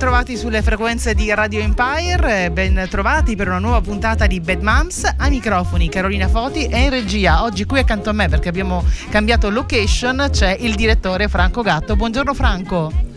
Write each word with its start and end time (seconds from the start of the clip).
bentrovati 0.00 0.38
sulle 0.38 0.62
frequenze 0.62 1.12
di 1.12 1.32
Radio 1.34 1.60
Empire, 1.60 2.50
ben 2.50 2.86
trovati 2.88 3.36
per 3.36 3.48
una 3.48 3.58
nuova 3.58 3.82
puntata 3.82 4.26
di 4.26 4.40
Bad 4.40 4.62
Moms. 4.62 5.04
Ai 5.18 5.28
microfoni 5.28 5.90
Carolina 5.90 6.26
Foti 6.26 6.64
e 6.64 6.84
in 6.84 6.88
regia, 6.88 7.42
oggi 7.42 7.66
qui 7.66 7.80
accanto 7.80 8.08
a 8.08 8.14
me 8.14 8.26
perché 8.26 8.48
abbiamo 8.48 8.82
cambiato 9.10 9.50
location, 9.50 10.28
c'è 10.30 10.56
il 10.58 10.74
direttore 10.74 11.28
Franco 11.28 11.60
Gatto. 11.60 11.96
Buongiorno 11.96 12.32
Franco. 12.32 13.09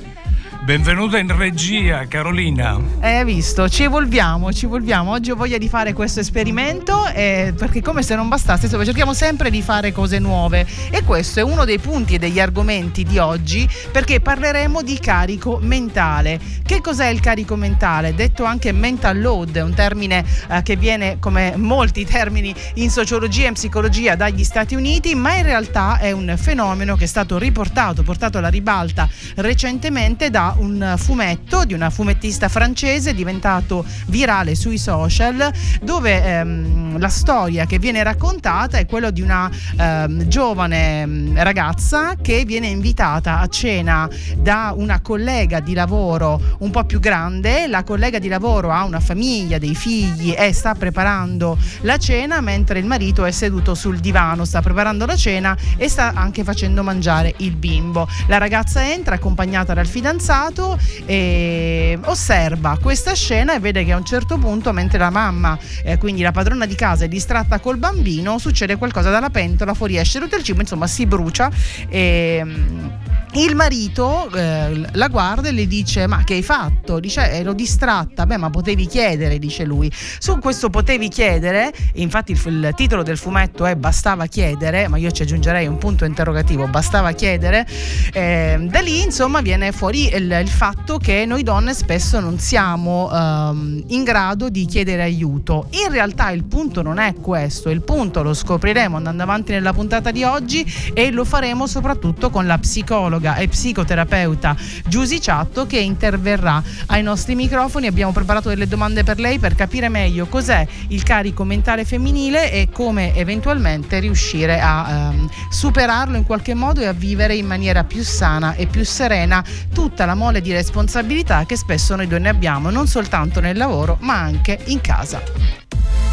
Benvenuta 0.64 1.18
in 1.18 1.36
regia, 1.36 2.08
Carolina. 2.08 2.80
Hai 3.02 3.20
eh, 3.20 3.26
visto, 3.26 3.68
ci 3.68 3.84
evolviamo, 3.84 4.54
ci 4.54 4.64
evolviamo. 4.64 5.12
Oggi 5.12 5.32
ho 5.32 5.36
voglia 5.36 5.58
di 5.58 5.68
fare 5.68 5.92
questo 5.92 6.22
esperimento 6.22 7.06
eh, 7.08 7.54
perché 7.58 7.82
come 7.82 8.02
se 8.02 8.16
non 8.16 8.30
bastasse, 8.30 8.68
insomma, 8.68 8.86
cerchiamo 8.86 9.14
sempre 9.14 9.50
di 9.50 9.62
fare 9.62 9.92
cose 9.92 10.20
nuove 10.20 10.66
e 10.90 11.04
questo 11.04 11.42
è 11.42 11.44
uno 11.44 11.66
dei 11.66 11.80
punti 11.80 12.14
e 12.14 12.18
degli 12.18 12.40
argomenti 12.40 13.04
di 13.04 13.18
oggi 13.18 13.68
perché 13.92 14.22
parleremo 14.22 14.82
di 14.82 14.98
carico 15.00 15.60
mentale. 15.62 16.40
Che 16.66 16.80
cos'è 16.80 17.08
il 17.08 17.20
carico 17.20 17.58
mentale? 17.58 18.16
Detto 18.16 18.46
anche 18.46 18.72
mental 18.72 19.20
load, 19.20 19.58
un 19.58 19.74
termine 19.74 20.24
eh, 20.50 20.62
che 20.64 20.78
viene 20.78 21.18
come 21.20 21.56
molti 21.58 22.06
termini 22.08 22.56
in 22.76 22.90
sociologia 22.90 23.44
e 23.44 23.48
in 23.48 23.54
psicologia 23.56 24.16
dagli 24.16 24.46
Stati 24.46 24.76
Uniti, 24.76 25.14
ma 25.14 25.36
in 25.36 25.44
realtà 25.44 26.00
è 26.00 26.12
un 26.12 26.34
fenomeno 26.38 26.96
che 26.96 27.04
è 27.04 27.08
stato 27.08 27.38
riportato, 27.38 28.02
portato 28.02 28.38
alla 28.38 28.48
ribalta 28.48 29.10
recentemente 29.36 30.30
da 30.30 30.52
un 30.58 30.94
fumetto 30.98 31.66
di 31.66 31.74
una 31.74 31.90
fumettista 31.90 32.50
francese 32.50 33.14
diventato 33.14 33.86
virale 34.08 34.56
sui 34.56 34.78
social 34.78 35.52
dove 35.82 36.24
ehm, 36.24 37.00
la 37.00 37.10
storia 37.10 37.66
che 37.66 37.80
viene 37.80 38.04
raccontata 38.04 38.78
è 38.78 38.86
quella 38.86 39.12
di 39.12 39.22
una 39.22 39.50
ehm, 39.78 40.28
giovane 40.28 41.02
ehm, 41.02 41.44
ragazza 41.44 42.16
che 42.22 42.44
viene 42.46 42.68
invitata 42.68 43.40
a 43.40 43.48
cena 43.48 44.10
da 44.38 44.74
una 44.76 45.02
collega 45.02 45.60
di 45.60 45.74
lavoro 45.74 46.40
un 46.60 46.72
po' 46.72 46.84
più 46.84 47.00
grande, 47.00 47.68
la 47.68 47.84
collega 47.84 48.20
di 48.20 48.28
lavoro 48.28 48.72
ha 48.72 48.84
una 48.84 49.00
famiglia, 49.00 49.58
dei 49.58 49.76
figli 49.76 50.34
e 50.38 50.54
sta 50.54 50.76
preparando 50.76 51.58
la 51.82 51.98
cena 51.98 52.42
mentre 52.42 52.80
il 52.80 52.86
marito 52.86 53.26
è 53.26 53.32
seduto 53.32 53.76
sul 53.76 54.00
divano, 54.00 54.46
sta 54.46 54.62
preparando 54.62 55.06
la 55.06 55.16
cena 55.16 55.58
e 55.78 55.88
sta 55.90 56.14
anche 56.14 56.44
facendo 56.44 56.84
mangiare 56.84 57.34
il 57.38 57.56
bimbo. 57.56 58.08
La 58.28 58.38
ragazza 58.38 58.88
entra 58.92 59.16
accompagnata 59.16 59.74
dal 59.74 59.88
fidanzato 59.88 60.43
fidanzato 60.44 60.78
e 61.06 61.98
osserva 62.06 62.78
questa 62.82 63.14
scena 63.14 63.56
e 63.56 63.60
vede 63.60 63.86
che 63.86 63.92
a 63.94 63.98
un 63.98 64.04
certo 64.04 64.38
punto, 64.38 64.72
mentre 64.74 64.98
la 64.98 65.10
mamma, 65.10 65.58
eh, 65.84 65.98
quindi 65.98 66.22
la 66.22 66.32
padrona 66.32 66.66
di 66.66 66.76
casa, 66.76 67.06
è 67.06 67.08
distratta 67.08 67.60
col 67.60 67.78
bambino, 67.78 68.38
succede 68.38 68.76
qualcosa 68.76 69.10
dalla 69.10 69.30
pentola, 69.30 69.74
fuoriesce 69.74 70.20
tutto 70.20 70.36
il 70.36 70.44
cibo, 70.44 70.62
insomma 70.62 70.88
si 70.88 71.06
brucia. 71.06 71.50
E, 71.88 73.03
il 73.36 73.56
marito 73.56 74.30
eh, 74.32 74.86
la 74.92 75.08
guarda 75.08 75.48
e 75.48 75.52
le 75.52 75.66
dice: 75.66 76.06
Ma 76.08 76.24
che 76.24 76.36
hai 76.36 76.44
fatto? 76.44 77.00
Dice: 77.00 77.32
Ero 77.32 77.54
distratta. 77.54 78.26
Beh, 78.26 78.38
ma 78.38 78.50
potevi 78.50 78.86
chiedere, 78.86 79.40
dice 79.40 79.64
lui. 79.64 79.92
Su 80.20 80.38
questo 80.38 80.70
potevi 80.70 81.08
chiedere, 81.08 81.74
infatti 81.94 82.34
il, 82.34 82.40
il, 82.46 82.74
titolo 82.76 83.02
del 83.02 83.18
fumetto 83.18 83.66
è 83.66 83.76
Bastava 83.76 84.28
chiedere, 84.28 84.88
ma 84.88 84.98
io 84.98 85.10
ci 85.12 85.24
aggiungerei 85.24 85.66
un 85.66 85.78
punto 85.78 86.06
interrogativo: 86.06 86.68
Bastava 86.68 87.12
chiedere. 87.14 87.66
Eh, 88.12 88.68
da 88.70 88.80
lì, 88.82 89.02
insomma, 89.02 89.42
viene 89.42 89.72
fuori 89.72 90.14
il, 90.14 90.40
il, 90.42 90.50
fatto 90.50 90.98
che 90.98 91.26
noi 91.26 91.42
donne 91.42 91.74
spesso 91.74 92.20
non 92.20 92.38
siamo 92.38 93.10
ehm, 93.12 93.84
in 93.88 94.04
grado 94.04 94.50
di 94.50 94.66
chiedere 94.66 95.02
aiuto. 95.02 95.68
In 95.72 95.92
realtà 95.92 96.30
il 96.30 96.44
punto 96.44 96.84
non 96.84 97.00
è 97.00 97.16
questo, 97.16 97.70
il 97.70 97.82
punto 97.82 98.22
lo 98.22 98.34
scopriremo 98.34 98.98
andando 98.98 99.24
avanti 99.24 99.52
nella 99.54 99.74
puntata 99.74 100.12
di 100.12 100.24
oggi 100.24 100.64
e 100.94 101.10
lo 101.12 101.26
faremo 101.26 101.66
soprattutto 101.66 102.30
con 102.30 102.46
la 102.46 102.60
psicologa 102.60 103.23
psicologa 103.24 103.36
e 103.36 103.48
psicoterapeuta 103.48 104.56
Giusy 104.86 105.20
Ciatto 105.20 105.66
che 105.66 105.80
interverrà 105.80 106.62
ai 106.88 107.02
nostri 107.02 107.36
microfoni. 107.36 107.88
Abbiamo 107.88 108.12
preparato 108.12 108.50
delle 108.50 108.68
domande 108.68 109.04
per 109.04 109.20
lei 109.20 109.40
per 109.40 109.56
capire 109.56 109.88
meglio 109.88 110.26
cos'è 110.26 110.68
il 110.90 111.04
carico 111.04 111.46
mentale 111.46 111.86
femminile 111.86 112.52
e 112.52 112.70
come 112.72 113.16
eventualmente 113.16 114.00
riuscire 114.00 114.60
a 114.60 114.90
ehm, 114.90 115.30
superarlo 115.50 116.18
in 116.18 116.26
qualche 116.26 116.54
modo 116.54 116.82
e 116.82 116.86
a 116.86 116.94
vivere 116.94 117.36
in 117.36 117.46
maniera 117.46 117.84
più 117.84 118.04
sana 118.04 118.56
e 118.56 118.68
più 118.68 118.84
serena 118.84 119.44
tutta 119.74 120.06
la 120.06 120.16
mole 120.16 120.42
di 120.42 120.52
responsabilità 120.52 121.46
che 121.46 121.56
spesso 121.56 121.96
noi 121.96 122.08
donne 122.08 122.30
abbiamo 122.30 122.70
non 122.70 122.88
soltanto 122.88 123.40
nel 123.40 123.58
lavoro 123.58 123.98
ma 124.02 124.20
anche 124.20 124.60
in 124.66 124.82
casa. 124.82 125.63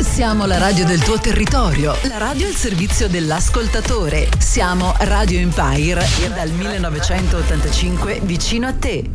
Siamo 0.00 0.46
la 0.46 0.58
radio 0.58 0.84
del 0.84 1.02
tuo 1.02 1.18
territorio, 1.18 1.94
la 2.02 2.18
radio 2.18 2.46
al 2.46 2.54
servizio 2.54 3.08
dell'ascoltatore. 3.08 4.28
Siamo 4.38 4.94
Radio 4.98 5.38
Empire 5.38 6.04
e 6.22 6.28
dal 6.30 6.50
1985 6.50 8.20
vicino 8.22 8.66
a 8.66 8.72
te. 8.72 9.10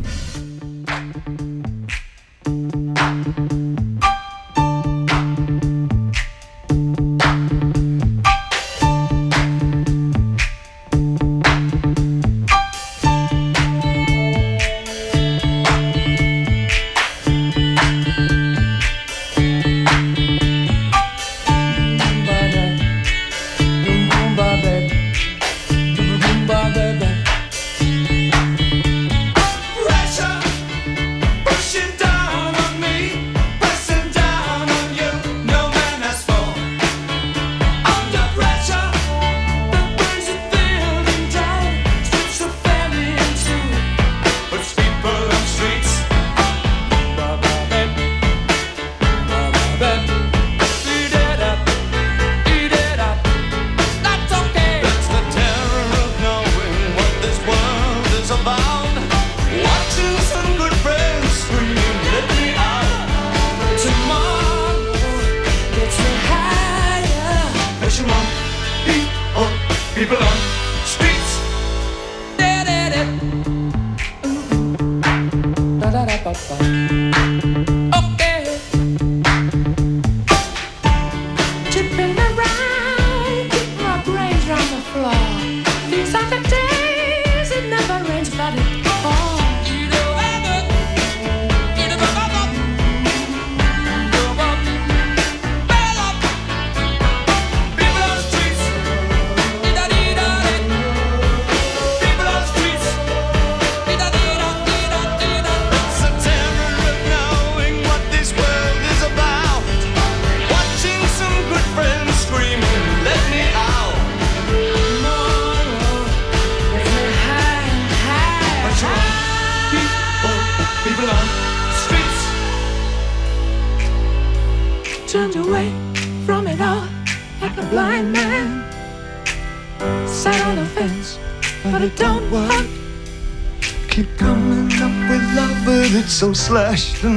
So 136.46 137.08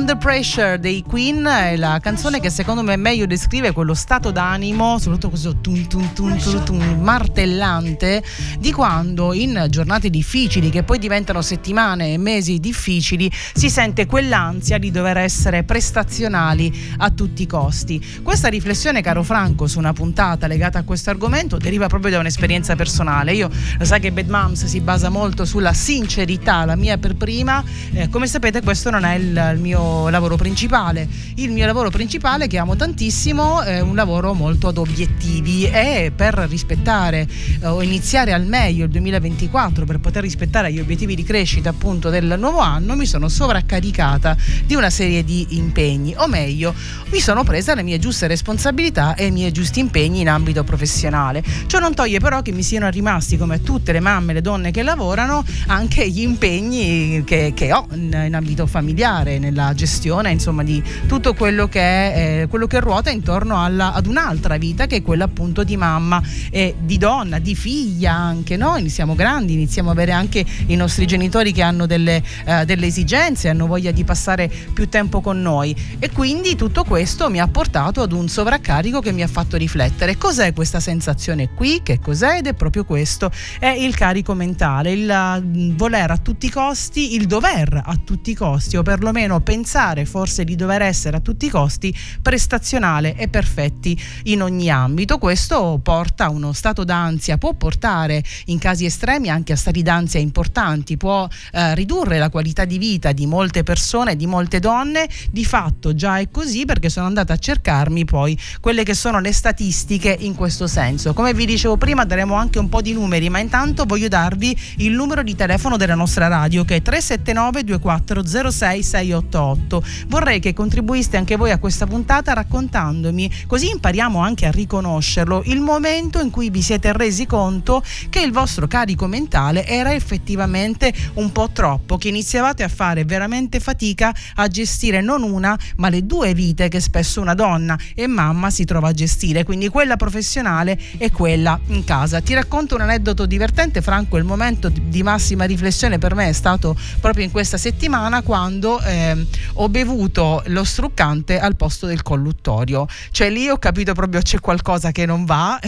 Under 0.00 0.16
Pressure 0.16 0.80
dei 0.80 1.04
Queen 1.06 1.44
è 1.44 1.76
la 1.76 1.98
canzone 2.00 2.40
che 2.40 2.48
secondo 2.48 2.82
me 2.82 2.96
meglio 2.96 3.26
descrive 3.26 3.72
quello 3.72 3.92
stato 3.92 4.30
d'animo, 4.30 4.98
soprattutto 4.98 5.28
questo 5.28 5.56
tum 5.60 5.86
tum 5.88 6.14
tum 6.14 6.38
tum, 6.38 6.64
tum 6.64 7.02
martellante 7.02 8.22
di 8.58 8.72
quando 8.72 9.34
in 9.34 9.66
giornate 9.68 10.08
difficili, 10.08 10.70
che 10.70 10.84
poi 10.84 10.98
diventano 10.98 11.42
settimane 11.42 12.14
e 12.14 12.16
mesi 12.16 12.60
difficili, 12.60 13.30
si 13.52 13.68
sente 13.68 14.06
quell'ansia 14.06 14.78
di 14.78 14.90
dover 14.90 15.18
essere 15.18 15.64
prestazionali 15.64 16.94
a 16.96 17.10
tutti 17.10 17.42
i 17.42 17.46
costi. 17.46 18.02
Questa 18.22 18.48
riflessione, 18.48 19.02
caro 19.02 19.22
Franco, 19.22 19.66
su 19.66 19.78
una 19.78 19.92
puntata 19.92 20.46
legata 20.46 20.78
a 20.78 20.82
questo 20.82 21.10
argomento 21.10 21.58
deriva 21.58 21.88
proprio 21.88 22.12
da 22.12 22.20
un'esperienza 22.20 22.74
personale. 22.74 23.34
Io 23.34 23.50
lo 23.78 23.84
sai 23.84 24.00
che 24.00 24.12
Bad 24.12 24.30
Moms 24.30 24.64
si 24.64 24.80
basa 24.80 25.10
molto 25.10 25.44
sulla 25.44 25.74
sincerità, 25.74 26.64
la 26.64 26.74
mia 26.74 26.96
per 26.96 27.16
prima. 27.16 27.62
Eh, 27.92 28.08
come 28.08 28.26
sapete, 28.26 28.62
questo 28.62 28.88
non 28.88 29.04
è 29.04 29.16
il, 29.16 29.50
il 29.52 29.60
mio 29.60 29.88
lavoro 30.10 30.36
principale. 30.36 31.08
Il 31.36 31.50
mio 31.50 31.66
lavoro 31.66 31.90
principale, 31.90 32.46
che 32.46 32.58
amo 32.58 32.76
tantissimo, 32.76 33.62
è 33.62 33.80
un 33.80 33.94
lavoro 33.94 34.34
molto 34.34 34.68
ad 34.68 34.78
obiettivi 34.78 35.64
e 35.64 36.12
per 36.14 36.34
rispettare 36.48 37.26
eh, 37.60 37.66
o 37.66 37.82
iniziare 37.82 38.32
al 38.32 38.46
meglio 38.46 38.84
il 38.84 38.90
2024, 38.90 39.84
per 39.84 39.98
poter 39.98 40.22
rispettare 40.22 40.72
gli 40.72 40.78
obiettivi 40.78 41.14
di 41.14 41.22
crescita 41.22 41.70
appunto 41.70 42.10
del 42.10 42.36
nuovo 42.38 42.58
anno, 42.58 42.96
mi 42.96 43.06
sono 43.06 43.28
sovraccaricata 43.28 44.36
di 44.64 44.74
una 44.74 44.90
serie 44.90 45.24
di 45.24 45.46
impegni, 45.50 46.14
o 46.16 46.26
meglio, 46.26 46.74
mi 47.10 47.20
sono 47.20 47.44
presa 47.44 47.74
le 47.74 47.82
mie 47.82 47.98
giuste 47.98 48.26
responsabilità 48.26 49.14
e 49.14 49.26
i 49.26 49.30
miei 49.30 49.52
giusti 49.52 49.80
impegni 49.80 50.20
in 50.20 50.28
ambito 50.28 50.64
professionale. 50.64 51.42
Ciò 51.66 51.78
non 51.78 51.94
toglie 51.94 52.18
però 52.18 52.42
che 52.42 52.52
mi 52.52 52.62
siano 52.62 52.88
rimasti, 52.90 53.36
come 53.36 53.62
tutte 53.62 53.92
le 53.92 54.00
mamme, 54.00 54.32
le 54.32 54.40
donne 54.40 54.70
che 54.70 54.82
lavorano, 54.82 55.44
anche 55.66 56.08
gli 56.08 56.20
impegni 56.20 57.22
che, 57.24 57.52
che 57.54 57.72
ho 57.72 57.86
in, 57.92 58.24
in 58.26 58.34
ambito 58.34 58.66
familiare, 58.66 59.38
nella 59.38 59.74
gestione 59.80 60.30
insomma 60.30 60.62
di 60.62 60.82
tutto 61.06 61.32
quello 61.32 61.66
che, 61.66 61.80
è, 61.80 62.42
eh, 62.42 62.46
quello 62.48 62.66
che 62.66 62.80
ruota 62.80 63.08
intorno 63.08 63.62
alla, 63.62 63.94
ad 63.94 64.06
un'altra 64.06 64.58
vita 64.58 64.86
che 64.86 64.96
è 64.96 65.02
quella 65.02 65.24
appunto 65.24 65.64
di 65.64 65.76
mamma 65.76 66.22
e 66.50 66.74
di 66.78 66.98
donna, 66.98 67.38
di 67.38 67.54
figlia 67.54 68.12
anche, 68.12 68.58
no? 68.58 68.76
Iniziamo 68.76 69.14
grandi, 69.14 69.54
iniziamo 69.54 69.90
ad 69.90 69.96
avere 69.96 70.12
anche 70.12 70.44
i 70.66 70.76
nostri 70.76 71.06
genitori 71.06 71.52
che 71.52 71.62
hanno 71.62 71.86
delle, 71.86 72.22
eh, 72.44 72.66
delle 72.66 72.86
esigenze, 72.86 73.48
hanno 73.48 73.66
voglia 73.66 73.90
di 73.90 74.04
passare 74.04 74.50
più 74.74 74.86
tempo 74.88 75.22
con 75.22 75.40
noi 75.40 75.74
e 75.98 76.10
quindi 76.10 76.56
tutto 76.56 76.84
questo 76.84 77.30
mi 77.30 77.40
ha 77.40 77.48
portato 77.48 78.02
ad 78.02 78.12
un 78.12 78.28
sovraccarico 78.28 79.00
che 79.00 79.12
mi 79.12 79.22
ha 79.22 79.28
fatto 79.28 79.56
riflettere. 79.56 80.18
Cos'è 80.18 80.52
questa 80.52 80.80
sensazione 80.80 81.54
qui? 81.54 81.80
Che 81.82 82.00
cos'è? 82.00 82.36
Ed 82.38 82.48
è 82.48 82.54
proprio 82.54 82.84
questo, 82.84 83.30
è 83.58 83.68
il 83.68 83.94
carico 83.96 84.34
mentale, 84.34 84.92
il 84.92 85.40
mm, 85.40 85.76
voler 85.76 86.10
a 86.10 86.18
tutti 86.18 86.46
i 86.46 86.50
costi, 86.50 87.14
il 87.14 87.26
dover 87.26 87.80
a 87.82 87.96
tutti 87.96 88.32
i 88.32 88.34
costi 88.34 88.76
o 88.76 88.82
perlomeno 88.82 89.40
pensare 89.40 89.59
pensare 89.60 90.06
forse 90.06 90.44
di 90.44 90.56
dover 90.56 90.80
essere 90.80 91.18
a 91.18 91.20
tutti 91.20 91.44
i 91.44 91.50
costi 91.50 91.94
prestazionale 92.22 93.14
e 93.14 93.28
perfetti 93.28 93.98
in 94.24 94.42
ogni 94.42 94.70
ambito. 94.70 95.18
Questo 95.18 95.78
porta 95.82 96.24
a 96.24 96.30
uno 96.30 96.54
stato 96.54 96.82
d'ansia, 96.82 97.36
può 97.36 97.52
portare 97.52 98.24
in 98.46 98.58
casi 98.58 98.86
estremi 98.86 99.28
anche 99.28 99.52
a 99.52 99.56
stati 99.56 99.82
d'ansia 99.82 100.18
importanti, 100.18 100.96
può 100.96 101.28
eh, 101.52 101.74
ridurre 101.74 102.16
la 102.16 102.30
qualità 102.30 102.64
di 102.64 102.78
vita 102.78 103.12
di 103.12 103.26
molte 103.26 103.62
persone, 103.62 104.16
di 104.16 104.26
molte 104.26 104.60
donne. 104.60 105.06
Di 105.30 105.44
fatto 105.44 105.94
già 105.94 106.18
è 106.18 106.30
così 106.30 106.64
perché 106.64 106.88
sono 106.88 107.04
andata 107.04 107.34
a 107.34 107.38
cercarmi 107.38 108.06
poi 108.06 108.38
quelle 108.60 108.82
che 108.82 108.94
sono 108.94 109.20
le 109.20 109.32
statistiche 109.32 110.16
in 110.20 110.34
questo 110.34 110.66
senso. 110.66 111.12
Come 111.12 111.34
vi 111.34 111.44
dicevo 111.44 111.76
prima 111.76 112.06
daremo 112.06 112.34
anche 112.34 112.58
un 112.58 112.70
po' 112.70 112.80
di 112.80 112.94
numeri, 112.94 113.28
ma 113.28 113.40
intanto 113.40 113.84
voglio 113.84 114.08
darvi 114.08 114.56
il 114.78 114.92
numero 114.92 115.22
di 115.22 115.34
telefono 115.34 115.76
della 115.76 115.94
nostra 115.94 116.28
radio 116.28 116.64
che 116.64 116.76
è 116.76 116.82
379 116.82 117.64
2406 117.64 118.82
688 118.82 119.49
2018. 119.54 119.82
Vorrei 120.08 120.40
che 120.40 120.52
contribuiste 120.52 121.16
anche 121.16 121.36
voi 121.36 121.50
a 121.50 121.58
questa 121.58 121.86
puntata 121.86 122.32
raccontandomi, 122.32 123.30
così 123.46 123.70
impariamo 123.70 124.18
anche 124.20 124.46
a 124.46 124.50
riconoscerlo, 124.50 125.42
il 125.46 125.60
momento 125.60 126.20
in 126.20 126.30
cui 126.30 126.50
vi 126.50 126.62
siete 126.62 126.92
resi 126.92 127.26
conto 127.26 127.82
che 128.08 128.20
il 128.20 128.32
vostro 128.32 128.66
carico 128.66 129.06
mentale 129.06 129.66
era 129.66 129.92
effettivamente 129.92 130.92
un 131.14 131.32
po' 131.32 131.50
troppo, 131.52 131.96
che 131.96 132.08
iniziavate 132.08 132.62
a 132.62 132.68
fare 132.68 133.04
veramente 133.04 133.60
fatica 133.60 134.14
a 134.34 134.48
gestire 134.48 135.00
non 135.00 135.22
una, 135.22 135.58
ma 135.76 135.88
le 135.88 136.06
due 136.06 136.34
vite 136.34 136.68
che 136.68 136.80
spesso 136.80 137.20
una 137.20 137.34
donna 137.34 137.78
e 137.94 138.06
mamma 138.06 138.50
si 138.50 138.64
trova 138.64 138.88
a 138.88 138.92
gestire, 138.92 139.44
quindi 139.44 139.68
quella 139.68 139.96
professionale 139.96 140.78
e 140.98 141.10
quella 141.10 141.58
in 141.68 141.84
casa. 141.84 142.20
Ti 142.20 142.34
racconto 142.34 142.74
un 142.74 142.82
aneddoto 142.82 143.26
divertente, 143.26 143.82
Franco, 143.82 144.16
il 144.16 144.24
momento 144.24 144.68
di 144.68 145.02
massima 145.02 145.44
riflessione 145.44 145.98
per 145.98 146.14
me 146.14 146.28
è 146.28 146.32
stato 146.32 146.76
proprio 147.00 147.24
in 147.24 147.30
questa 147.30 147.56
settimana 147.56 148.22
quando 148.22 148.80
eh, 148.80 149.26
ho 149.54 149.68
bevuto 149.68 150.42
lo 150.46 150.64
struccante 150.64 151.38
al 151.38 151.56
posto 151.56 151.86
del 151.86 152.02
colluttorio. 152.02 152.86
Cioè 153.10 153.30
lì 153.30 153.48
ho 153.48 153.58
capito 153.58 153.92
proprio 153.92 154.20
c'è 154.20 154.40
qualcosa 154.40 154.92
che 154.92 155.06
non 155.06 155.24
va 155.24 155.58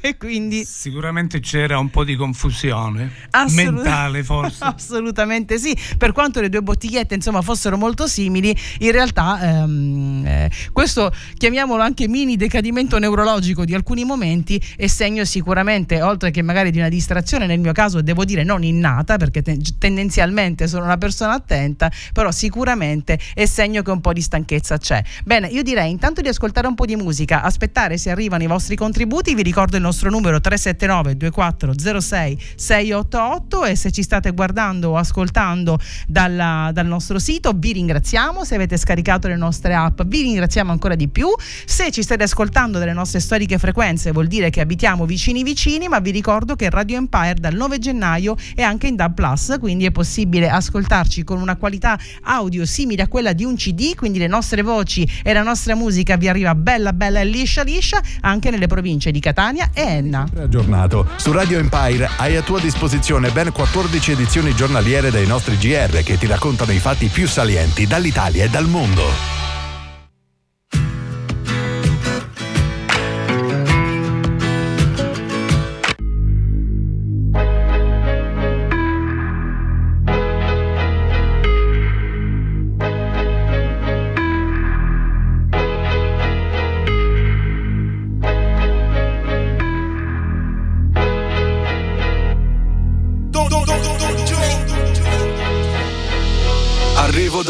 e 0.00 0.16
quindi... 0.18 0.64
Sicuramente 0.64 1.40
c'era 1.40 1.78
un 1.78 1.90
po' 1.90 2.04
di 2.04 2.16
confusione 2.16 3.12
Assolut- 3.30 3.82
mentale 3.82 4.22
forse. 4.24 4.64
Assolutamente 4.64 5.58
sì, 5.58 5.76
per 5.96 6.12
quanto 6.12 6.40
le 6.40 6.48
due 6.48 6.62
bottigliette 6.62 7.14
insomma 7.14 7.42
fossero 7.42 7.76
molto 7.76 8.06
simili, 8.06 8.56
in 8.78 8.92
realtà 8.92 9.40
ehm, 9.40 10.24
eh, 10.26 10.50
questo 10.72 11.12
chiamiamolo 11.36 11.82
anche 11.82 12.08
mini 12.08 12.36
decadimento 12.36 12.98
neurologico 12.98 13.64
di 13.64 13.74
alcuni 13.74 14.04
momenti 14.04 14.62
è 14.76 14.86
segno 14.86 15.24
sicuramente, 15.24 16.02
oltre 16.02 16.30
che 16.30 16.42
magari 16.42 16.70
di 16.70 16.78
una 16.78 16.88
distrazione, 16.88 17.46
nel 17.46 17.58
mio 17.58 17.72
caso 17.72 18.00
devo 18.00 18.24
dire 18.24 18.42
non 18.42 18.62
innata 18.62 19.16
perché 19.16 19.42
te- 19.42 19.58
tendenzialmente 19.78 20.68
sono 20.68 20.84
una 20.84 20.98
persona 20.98 21.32
attenta, 21.32 21.90
però 22.12 22.30
sicuramente 22.30 22.95
sicuramente 22.96 23.18
è 23.34 23.46
segno 23.46 23.82
che 23.82 23.90
un 23.90 24.00
po' 24.00 24.12
di 24.12 24.22
stanchezza 24.22 24.78
c'è. 24.78 25.02
Bene, 25.24 25.48
io 25.48 25.62
direi 25.62 25.90
intanto 25.90 26.20
di 26.20 26.28
ascoltare 26.28 26.66
un 26.66 26.74
po' 26.74 26.86
di 26.86 26.96
musica, 26.96 27.42
aspettare 27.42 27.98
se 27.98 28.10
arrivano 28.10 28.42
i 28.42 28.46
vostri 28.46 28.76
contributi, 28.76 29.34
vi 29.34 29.42
ricordo 29.42 29.76
il 29.76 29.82
nostro 29.82 30.10
numero 30.10 30.40
379 30.40 31.16
2406 31.16 32.38
688 32.56 33.64
e 33.64 33.76
se 33.76 33.90
ci 33.90 34.02
state 34.02 34.30
guardando 34.30 34.90
o 34.90 34.96
ascoltando 34.96 35.78
dalla, 36.06 36.70
dal 36.72 36.86
nostro 36.86 37.18
sito 37.18 37.52
vi 37.54 37.72
ringraziamo, 37.72 38.44
se 38.44 38.54
avete 38.54 38.76
scaricato 38.76 39.28
le 39.28 39.36
nostre 39.36 39.74
app 39.74 40.02
vi 40.06 40.22
ringraziamo 40.22 40.70
ancora 40.70 40.94
di 40.94 41.08
più, 41.08 41.28
se 41.64 41.90
ci 41.90 42.02
state 42.02 42.22
ascoltando 42.22 42.78
dalle 42.78 42.92
nostre 42.92 43.20
storiche 43.20 43.58
frequenze 43.58 44.12
vuol 44.12 44.26
dire 44.26 44.50
che 44.50 44.60
abitiamo 44.60 45.04
vicini 45.04 45.42
vicini, 45.42 45.88
ma 45.88 45.98
vi 45.98 46.10
ricordo 46.10 46.56
che 46.56 46.70
Radio 46.70 46.96
Empire 46.96 47.34
dal 47.34 47.54
9 47.54 47.78
gennaio 47.78 48.36
è 48.54 48.62
anche 48.62 48.86
in 48.86 48.96
DAB 48.96 49.14
Plus, 49.14 49.56
quindi 49.58 49.84
è 49.84 49.90
possibile 49.90 50.48
ascoltarci 50.48 51.24
con 51.24 51.40
una 51.40 51.56
qualità 51.56 51.98
audio 52.22 52.64
simile 52.64 52.85
a 52.94 53.08
quella 53.08 53.32
di 53.32 53.44
un 53.44 53.56
CD, 53.56 53.94
quindi 53.94 54.18
le 54.18 54.26
nostre 54.26 54.62
voci 54.62 55.08
e 55.22 55.32
la 55.32 55.42
nostra 55.42 55.74
musica 55.74 56.16
vi 56.16 56.28
arriva 56.28 56.54
bella 56.54 56.92
bella 56.92 57.20
e 57.20 57.24
liscia 57.24 57.62
liscia 57.62 58.00
anche 58.20 58.50
nelle 58.50 58.66
province 58.66 59.10
di 59.10 59.20
Catania 59.20 59.70
e 59.74 59.82
Enna. 59.82 60.26
Aggiornato. 60.36 61.08
Su 61.16 61.32
Radio 61.32 61.58
Empire 61.58 62.08
hai 62.16 62.36
a 62.36 62.42
tua 62.42 62.60
disposizione 62.60 63.30
ben 63.30 63.52
14 63.52 64.12
edizioni 64.12 64.54
giornaliere 64.54 65.10
dei 65.10 65.26
nostri 65.26 65.56
GR 65.56 66.02
che 66.02 66.18
ti 66.18 66.26
raccontano 66.26 66.72
i 66.72 66.78
fatti 66.78 67.08
più 67.08 67.26
salienti 67.26 67.86
dall'Italia 67.86 68.44
e 68.44 68.48
dal 68.48 68.66
mondo. 68.66 69.55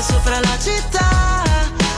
cade 0.00 0.02
sopra 0.02 0.40
la 0.40 0.58
città 0.58 1.42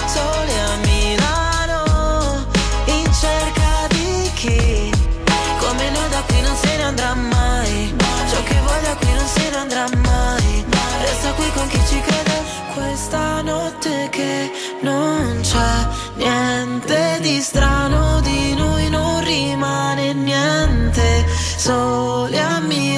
Sole 0.07 0.61
a 0.61 0.77
Milano 0.85 2.47
In 2.87 3.05
cerca 3.13 3.87
di 3.89 4.31
chi? 4.35 4.91
Come 5.59 5.91
noi 5.91 6.09
da 6.11 6.23
qui 6.27 6.41
non 6.41 6.57
se 6.57 6.77
ne 6.77 6.83
andrà 6.83 7.15
mai 7.15 7.95
Ciò 8.31 8.43
che 8.43 8.61
vuoi 8.61 8.83
da 8.83 8.97
qui 8.97 9.13
non 9.13 9.27
se 9.27 9.51
ne 9.51 9.57
andrà 9.57 9.87
mai. 9.97 10.65
Resta 11.03 11.33
qui 11.33 11.51
con 11.55 11.67
chi 11.69 11.81
ci 11.89 12.01
crede 12.01 12.43
Questa 12.75 13.43
notte 13.43 14.09
che 14.11 14.51
non 14.81 15.41
c'è 15.43 15.89
niente 16.17 17.19
di 17.21 17.41
strano 17.41 18.21
Di 18.21 18.55
noi 18.55 18.89
non 18.91 19.23
rimane 19.25 20.13
niente 20.13 21.27
Sole 21.57 22.39
a 22.41 22.59
Milano 22.61 22.92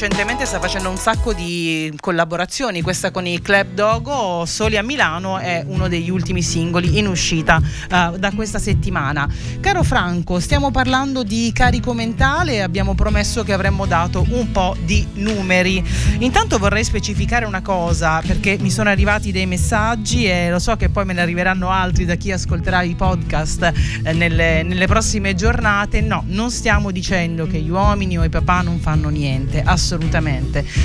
recentemente 0.00 0.46
sta 0.46 0.60
facendo 0.60 0.90
un 0.90 0.96
sacco 0.96 1.32
di 1.32 1.92
collaborazioni, 1.98 2.82
questa 2.82 3.10
con 3.10 3.26
i 3.26 3.42
Club 3.42 3.74
Dogo, 3.74 4.44
Soli 4.46 4.76
a 4.76 4.82
Milano 4.84 5.38
è 5.38 5.64
uno 5.66 5.88
degli 5.88 6.08
ultimi 6.08 6.40
singoli 6.40 6.98
in 6.98 7.08
uscita 7.08 7.56
uh, 7.56 8.16
da 8.16 8.30
questa 8.32 8.60
settimana. 8.60 9.28
Caro 9.58 9.82
Franco, 9.82 10.38
stiamo 10.38 10.70
parlando 10.70 11.24
di 11.24 11.50
carico 11.52 11.94
mentale 11.94 12.52
e 12.52 12.60
abbiamo 12.60 12.94
promesso 12.94 13.42
che 13.42 13.52
avremmo 13.52 13.86
dato 13.86 14.24
un 14.28 14.52
po' 14.52 14.76
di 14.84 15.04
numeri. 15.14 15.84
Intanto 16.18 16.58
vorrei 16.58 16.84
specificare 16.84 17.44
una 17.44 17.60
cosa 17.60 18.22
perché 18.24 18.56
mi 18.60 18.70
sono 18.70 18.90
arrivati 18.90 19.32
dei 19.32 19.46
messaggi 19.46 20.26
e 20.26 20.48
lo 20.48 20.60
so 20.60 20.76
che 20.76 20.90
poi 20.90 21.06
me 21.06 21.12
ne 21.12 21.22
arriveranno 21.22 21.70
altri 21.70 22.04
da 22.04 22.14
chi 22.14 22.30
ascolterà 22.30 22.82
i 22.82 22.94
podcast 22.94 23.72
eh, 24.04 24.12
nelle, 24.12 24.62
nelle 24.62 24.86
prossime 24.86 25.34
giornate. 25.34 26.02
No, 26.02 26.22
non 26.28 26.52
stiamo 26.52 26.92
dicendo 26.92 27.48
che 27.48 27.58
gli 27.58 27.70
uomini 27.70 28.16
o 28.16 28.22
i 28.22 28.28
papà 28.28 28.60
non 28.60 28.78
fanno 28.78 29.08
niente 29.08 29.60
assolutamente. 29.60 29.86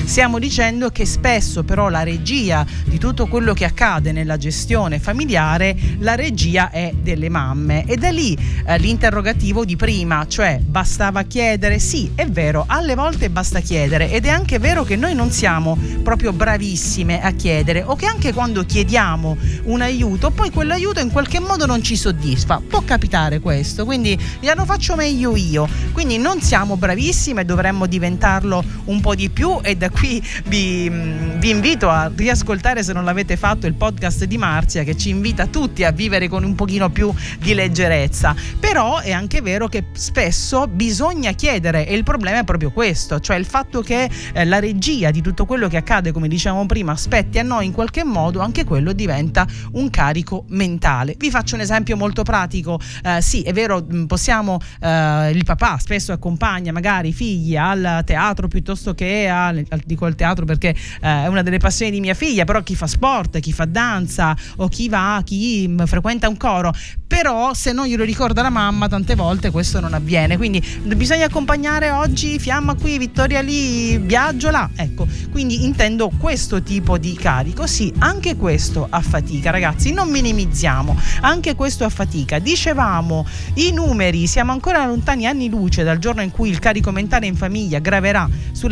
Stiamo 0.05 0.39
dicendo 0.39 0.89
che 0.89 1.05
spesso 1.05 1.63
però 1.63 1.89
la 1.89 2.03
regia 2.03 2.65
di 2.86 2.98
tutto 2.98 3.27
quello 3.27 3.53
che 3.53 3.65
accade 3.65 4.12
nella 4.12 4.38
gestione 4.38 5.00
familiare, 5.00 5.75
la 6.00 6.15
regia 6.15 6.69
è 6.69 6.93
delle 7.01 7.29
mamme. 7.29 7.86
E 7.86 7.98
da 7.98 8.10
lì 8.10 8.38
eh, 8.65 8.77
l'interrogativo 8.77 9.65
di 9.65 9.75
prima, 9.75 10.25
cioè 10.27 10.60
bastava 10.63 11.24
chiedere? 11.24 11.79
Sì, 11.79 12.12
è 12.15 12.27
vero, 12.27 12.65
alle 12.67 12.95
volte 12.95 13.29
basta 13.29 13.60
chiedere 13.60 14.12
ed 14.12 14.25
è 14.25 14.29
anche 14.29 14.60
vero 14.60 14.83
che 14.83 14.95
noi 14.95 15.15
non 15.15 15.31
siamo 15.31 15.77
proprio 16.03 16.31
bravissime 16.31 17.22
a 17.22 17.31
chiedere 17.31 17.83
o 17.83 17.95
che 17.95 18.05
anche 18.05 18.33
quando 18.33 18.63
chiediamo 18.63 19.38
un 19.63 19.81
aiuto, 19.81 20.31
poi 20.31 20.51
quell'aiuto 20.51 21.00
in 21.00 21.12
qualche 21.12 21.39
modo 21.39 21.65
non 21.65 21.81
ci 21.81 21.95
soddisfa. 21.95 22.62
Può 22.67 22.81
capitare 22.83 23.39
questo, 23.39 23.86
quindi 23.86 24.17
glielo 24.39 24.65
faccio 24.65 24.95
meglio 24.95 25.36
io. 25.36 25.67
Quindi 25.91 26.17
non 26.17 26.41
siamo 26.41 26.77
bravissime, 26.77 27.45
dovremmo 27.45 27.86
diventarlo 27.86 28.63
un 28.86 28.92
po' 29.01 29.15
di 29.15 29.29
più 29.29 29.59
e 29.62 29.75
da 29.75 29.89
qui 29.89 30.23
vi, 30.45 30.89
vi, 30.89 31.50
invito 31.50 31.89
a 31.89 32.12
riascoltare 32.13 32.83
se 32.83 32.93
non 32.93 33.05
l'avete 33.05 33.38
fatto 33.38 33.67
il 33.67 33.73
podcast 33.73 34.25
di 34.25 34.38
Marzia 34.38 34.83
che 34.83 34.95
ci 34.95 35.09
invita 35.09 35.47
tutti 35.47 35.83
a 35.83 35.91
vivere 35.91 36.27
con 36.27 36.43
un 36.43 36.55
pochino 36.55 36.89
più 36.89 37.13
di 37.39 37.53
leggerezza. 37.53 38.35
Però 38.59 39.00
è 39.00 39.12
anche 39.12 39.41
vero 39.41 39.67
che 39.67 39.85
spesso 39.93 40.67
bisogna 40.67 41.31
chiedere 41.31 41.88
e 41.88 41.95
il 41.95 42.03
problema 42.03 42.39
è 42.39 42.43
proprio 42.43 42.71
questo 42.71 43.19
cioè 43.19 43.38
il 43.38 43.45
fatto 43.45 43.81
che 43.81 44.09
eh, 44.33 44.45
la 44.45 44.59
regia 44.59 45.09
di 45.09 45.21
tutto 45.21 45.45
quello 45.45 45.67
che 45.67 45.77
accade 45.77 46.12
come 46.12 46.27
dicevamo 46.27 46.65
prima 46.65 46.95
spetti 46.95 47.39
a 47.39 47.43
noi 47.43 47.65
in 47.65 47.71
qualche 47.71 48.03
modo 48.03 48.41
anche 48.41 48.65
quello 48.65 48.91
diventa 48.93 49.47
un 49.73 49.89
carico 49.89 50.45
mentale. 50.50 51.15
Vi 51.17 51.29
faccio 51.29 51.55
un 51.55 51.62
esempio 51.62 51.95
molto 51.95 52.23
pratico. 52.23 52.79
Eh, 53.03 53.21
sì 53.21 53.41
è 53.41 53.53
vero 53.53 53.85
possiamo 54.05 54.59
eh, 54.81 55.31
il 55.31 55.43
papà 55.45 55.77
spesso 55.79 56.12
accompagna 56.12 56.71
magari 56.71 57.09
i 57.09 57.13
figli 57.13 57.55
al 57.55 58.03
teatro 58.05 58.47
piuttosto 58.47 58.82
che 58.91 59.29
al, 59.29 59.65
dico 59.85 60.05
al 60.05 60.15
teatro 60.15 60.43
perché 60.45 60.69
eh, 60.69 61.23
è 61.23 61.27
una 61.27 61.41
delle 61.41 61.59
passioni 61.59 61.91
di 61.91 62.01
mia 62.01 62.13
figlia, 62.13 62.43
però 62.43 62.61
chi 62.61 62.75
fa 62.75 62.87
sport, 62.87 63.39
chi 63.39 63.53
fa 63.53 63.65
danza 63.65 64.35
o 64.57 64.67
chi 64.67 64.89
va, 64.89 65.21
chi 65.23 65.67
mh, 65.67 65.85
frequenta 65.85 66.27
un 66.27 66.37
coro, 66.37 66.73
però 67.07 67.53
se 67.53 67.71
non 67.71 67.85
glielo 67.85 68.03
ricorda 68.03 68.41
la 68.41 68.49
mamma 68.49 68.87
tante 68.87 69.15
volte 69.15 69.51
questo 69.51 69.79
non 69.79 69.93
avviene, 69.93 70.35
quindi 70.35 70.61
bisogna 70.95 71.25
accompagnare 71.25 71.91
oggi 71.91 72.39
Fiamma 72.39 72.73
qui, 72.73 72.97
Vittoria 72.97 73.39
lì, 73.41 73.97
viaggio 73.99 74.49
là, 74.49 74.69
ecco, 74.75 75.07
quindi 75.31 75.63
intendo 75.63 76.11
questo 76.17 76.61
tipo 76.63 76.97
di 76.97 77.13
carico, 77.13 77.67
sì, 77.67 77.93
anche 77.99 78.35
questo 78.35 78.87
a 78.89 79.01
fatica 79.01 79.51
ragazzi, 79.51 79.93
non 79.93 80.09
minimizziamo, 80.09 80.99
anche 81.21 81.55
questo 81.55 81.85
a 81.85 81.89
fatica, 81.89 82.39
dicevamo 82.39 83.25
i 83.55 83.71
numeri, 83.71 84.25
siamo 84.27 84.51
ancora 84.51 84.85
lontani 84.85 85.27
anni 85.27 85.49
luce 85.49 85.83
dal 85.83 85.99
giorno 85.99 86.21
in 86.21 86.31
cui 86.31 86.49
il 86.49 86.59
carico 86.59 86.91
mentale 86.91 87.27
in 87.27 87.35
famiglia 87.35 87.79
graverà 87.79 88.27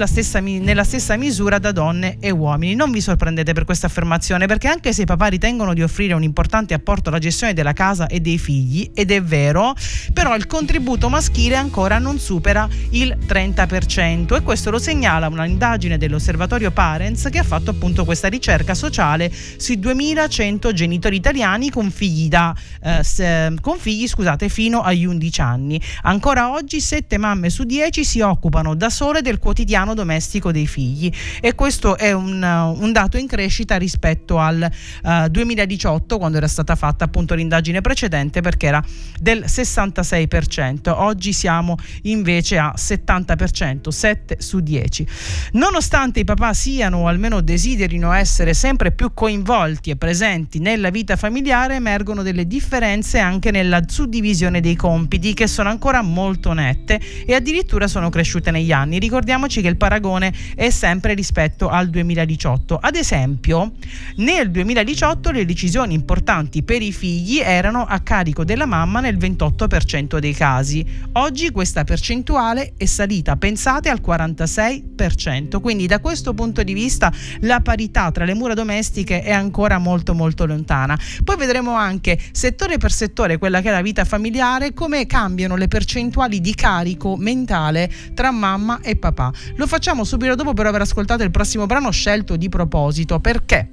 stessa, 0.07 0.39
nella 0.39 0.83
stessa 0.83 1.15
misura 1.15 1.59
da 1.59 1.71
donne 1.71 2.17
e 2.19 2.31
uomini. 2.31 2.75
Non 2.75 2.91
vi 2.91 3.01
sorprendete 3.01 3.53
per 3.53 3.65
questa 3.65 3.87
affermazione 3.87 4.45
perché 4.45 4.67
anche 4.67 4.93
se 4.93 5.03
i 5.03 5.05
papà 5.05 5.27
ritengono 5.27 5.73
di 5.73 5.83
offrire 5.83 6.13
un 6.13 6.23
importante 6.23 6.73
apporto 6.73 7.09
alla 7.09 7.19
gestione 7.19 7.53
della 7.53 7.73
casa 7.73 8.07
e 8.07 8.19
dei 8.19 8.37
figli, 8.37 8.91
ed 8.93 9.11
è 9.11 9.21
vero, 9.21 9.75
però 10.13 10.35
il 10.35 10.47
contributo 10.47 11.09
maschile 11.09 11.55
ancora 11.55 11.97
non 11.99 12.19
supera 12.19 12.67
il 12.91 13.17
30% 13.25 14.35
e 14.35 14.41
questo 14.41 14.69
lo 14.69 14.79
segnala 14.79 15.27
un'indagine 15.27 15.97
dell'osservatorio 15.97 16.71
Parents 16.71 17.27
che 17.31 17.39
ha 17.39 17.43
fatto 17.43 17.71
appunto 17.71 18.05
questa 18.05 18.27
ricerca 18.27 18.73
sociale 18.73 19.31
sui 19.57 19.79
2100 19.79 20.73
genitori 20.73 21.15
italiani 21.15 21.69
con 21.69 21.91
figli, 21.91 22.27
da, 22.27 22.55
eh, 22.83 23.03
se, 23.03 23.53
con 23.61 23.77
figli 23.77 24.07
scusate, 24.07 24.49
fino 24.49 24.81
agli 24.81 25.05
11 25.05 25.41
anni. 25.41 25.81
Ancora 26.03 26.51
oggi 26.51 26.79
7 26.81 27.17
mamme 27.17 27.49
su 27.49 27.63
10 27.63 28.03
si 28.03 28.21
occupano 28.21 28.75
da 28.75 28.89
sole 28.89 29.21
del 29.21 29.39
quotidiano 29.39 29.90
domestico 29.93 30.51
dei 30.51 30.67
figli 30.67 31.11
e 31.39 31.55
questo 31.55 31.97
è 31.97 32.11
un, 32.11 32.41
un 32.41 32.91
dato 32.91 33.17
in 33.17 33.27
crescita 33.27 33.77
rispetto 33.77 34.39
al 34.39 34.69
uh, 35.03 35.27
2018 35.27 36.17
quando 36.17 36.37
era 36.37 36.47
stata 36.47 36.75
fatta 36.75 37.05
appunto 37.05 37.35
l'indagine 37.35 37.81
precedente 37.81 38.41
perché 38.41 38.67
era 38.67 38.83
del 39.19 39.43
66%, 39.47 40.89
oggi 40.89 41.33
siamo 41.33 41.77
invece 42.03 42.57
a 42.57 42.73
70%, 42.75 43.89
7 43.89 44.37
su 44.39 44.59
10. 44.59 45.07
Nonostante 45.53 46.19
i 46.19 46.23
papà 46.23 46.53
siano 46.53 46.99
o 46.99 47.07
almeno 47.07 47.41
desiderino 47.41 48.11
essere 48.11 48.53
sempre 48.53 48.91
più 48.91 49.13
coinvolti 49.13 49.89
e 49.89 49.95
presenti 49.95 50.59
nella 50.59 50.89
vita 50.89 51.15
familiare, 51.15 51.75
emergono 51.75 52.23
delle 52.23 52.47
differenze 52.47 53.19
anche 53.19 53.51
nella 53.51 53.81
suddivisione 53.85 54.61
dei 54.61 54.75
compiti 54.75 55.33
che 55.33 55.47
sono 55.47 55.69
ancora 55.69 56.01
molto 56.01 56.53
nette 56.53 56.99
e 57.25 57.33
addirittura 57.33 57.87
sono 57.87 58.09
cresciute 58.09 58.51
negli 58.51 58.71
anni. 58.71 58.99
Ricordiamoci 58.99 59.61
che 59.61 59.67
il 59.67 59.77
paragone 59.81 60.31
è 60.53 60.69
sempre 60.69 61.15
rispetto 61.15 61.67
al 61.67 61.89
2018. 61.89 62.77
Ad 62.79 62.95
esempio, 62.95 63.71
nel 64.17 64.51
2018 64.51 65.31
le 65.31 65.43
decisioni 65.43 65.95
importanti 65.95 66.61
per 66.61 66.83
i 66.83 66.91
figli 66.91 67.39
erano 67.39 67.83
a 67.85 67.99
carico 68.01 68.43
della 68.43 68.67
mamma 68.67 68.99
nel 68.99 69.17
28% 69.17 70.19
dei 70.19 70.35
casi. 70.35 70.85
Oggi 71.13 71.49
questa 71.49 71.83
percentuale 71.83 72.73
è 72.77 72.85
salita, 72.85 73.37
pensate, 73.37 73.89
al 73.89 74.01
46%. 74.05 75.59
Quindi 75.59 75.87
da 75.87 75.99
questo 75.99 76.35
punto 76.35 76.61
di 76.61 76.73
vista 76.73 77.11
la 77.39 77.61
parità 77.61 78.11
tra 78.11 78.23
le 78.23 78.35
mura 78.35 78.53
domestiche 78.53 79.23
è 79.23 79.31
ancora 79.31 79.79
molto 79.79 80.13
molto 80.13 80.45
lontana. 80.45 80.95
Poi 81.23 81.37
vedremo 81.37 81.73
anche 81.73 82.19
settore 82.31 82.77
per 82.77 82.91
settore 82.91 83.39
quella 83.39 83.61
che 83.61 83.69
è 83.69 83.71
la 83.71 83.81
vita 83.81 84.05
familiare, 84.05 84.75
come 84.75 85.07
cambiano 85.07 85.55
le 85.55 85.67
percentuali 85.67 86.39
di 86.39 86.53
carico 86.53 87.15
mentale 87.17 87.91
tra 88.13 88.29
mamma 88.29 88.79
e 88.81 88.95
papà. 88.95 89.33
Lo 89.55 89.69
facciamo 89.71 90.03
subito 90.03 90.35
dopo 90.35 90.51
per 90.51 90.65
aver 90.65 90.81
ascoltato 90.81 91.23
il 91.23 91.31
prossimo 91.31 91.65
brano 91.65 91.91
scelto 91.91 92.35
di 92.35 92.49
proposito 92.49 93.21
perché 93.21 93.69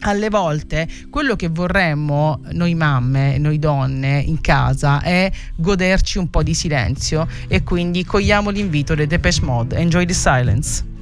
alle 0.00 0.30
volte 0.30 0.88
quello 1.10 1.36
che 1.36 1.48
vorremmo 1.48 2.40
noi 2.52 2.74
mamme, 2.74 3.36
noi 3.36 3.58
donne 3.58 4.20
in 4.20 4.40
casa 4.40 5.02
è 5.02 5.30
goderci 5.54 6.16
un 6.16 6.30
po' 6.30 6.42
di 6.42 6.54
silenzio 6.54 7.28
e 7.46 7.62
quindi 7.62 8.06
cogliamo 8.06 8.48
l'invito 8.48 8.94
dei 8.94 9.06
Depeche 9.06 9.42
Mode. 9.42 9.76
Enjoy 9.76 10.06
the 10.06 10.14
silence. 10.14 10.93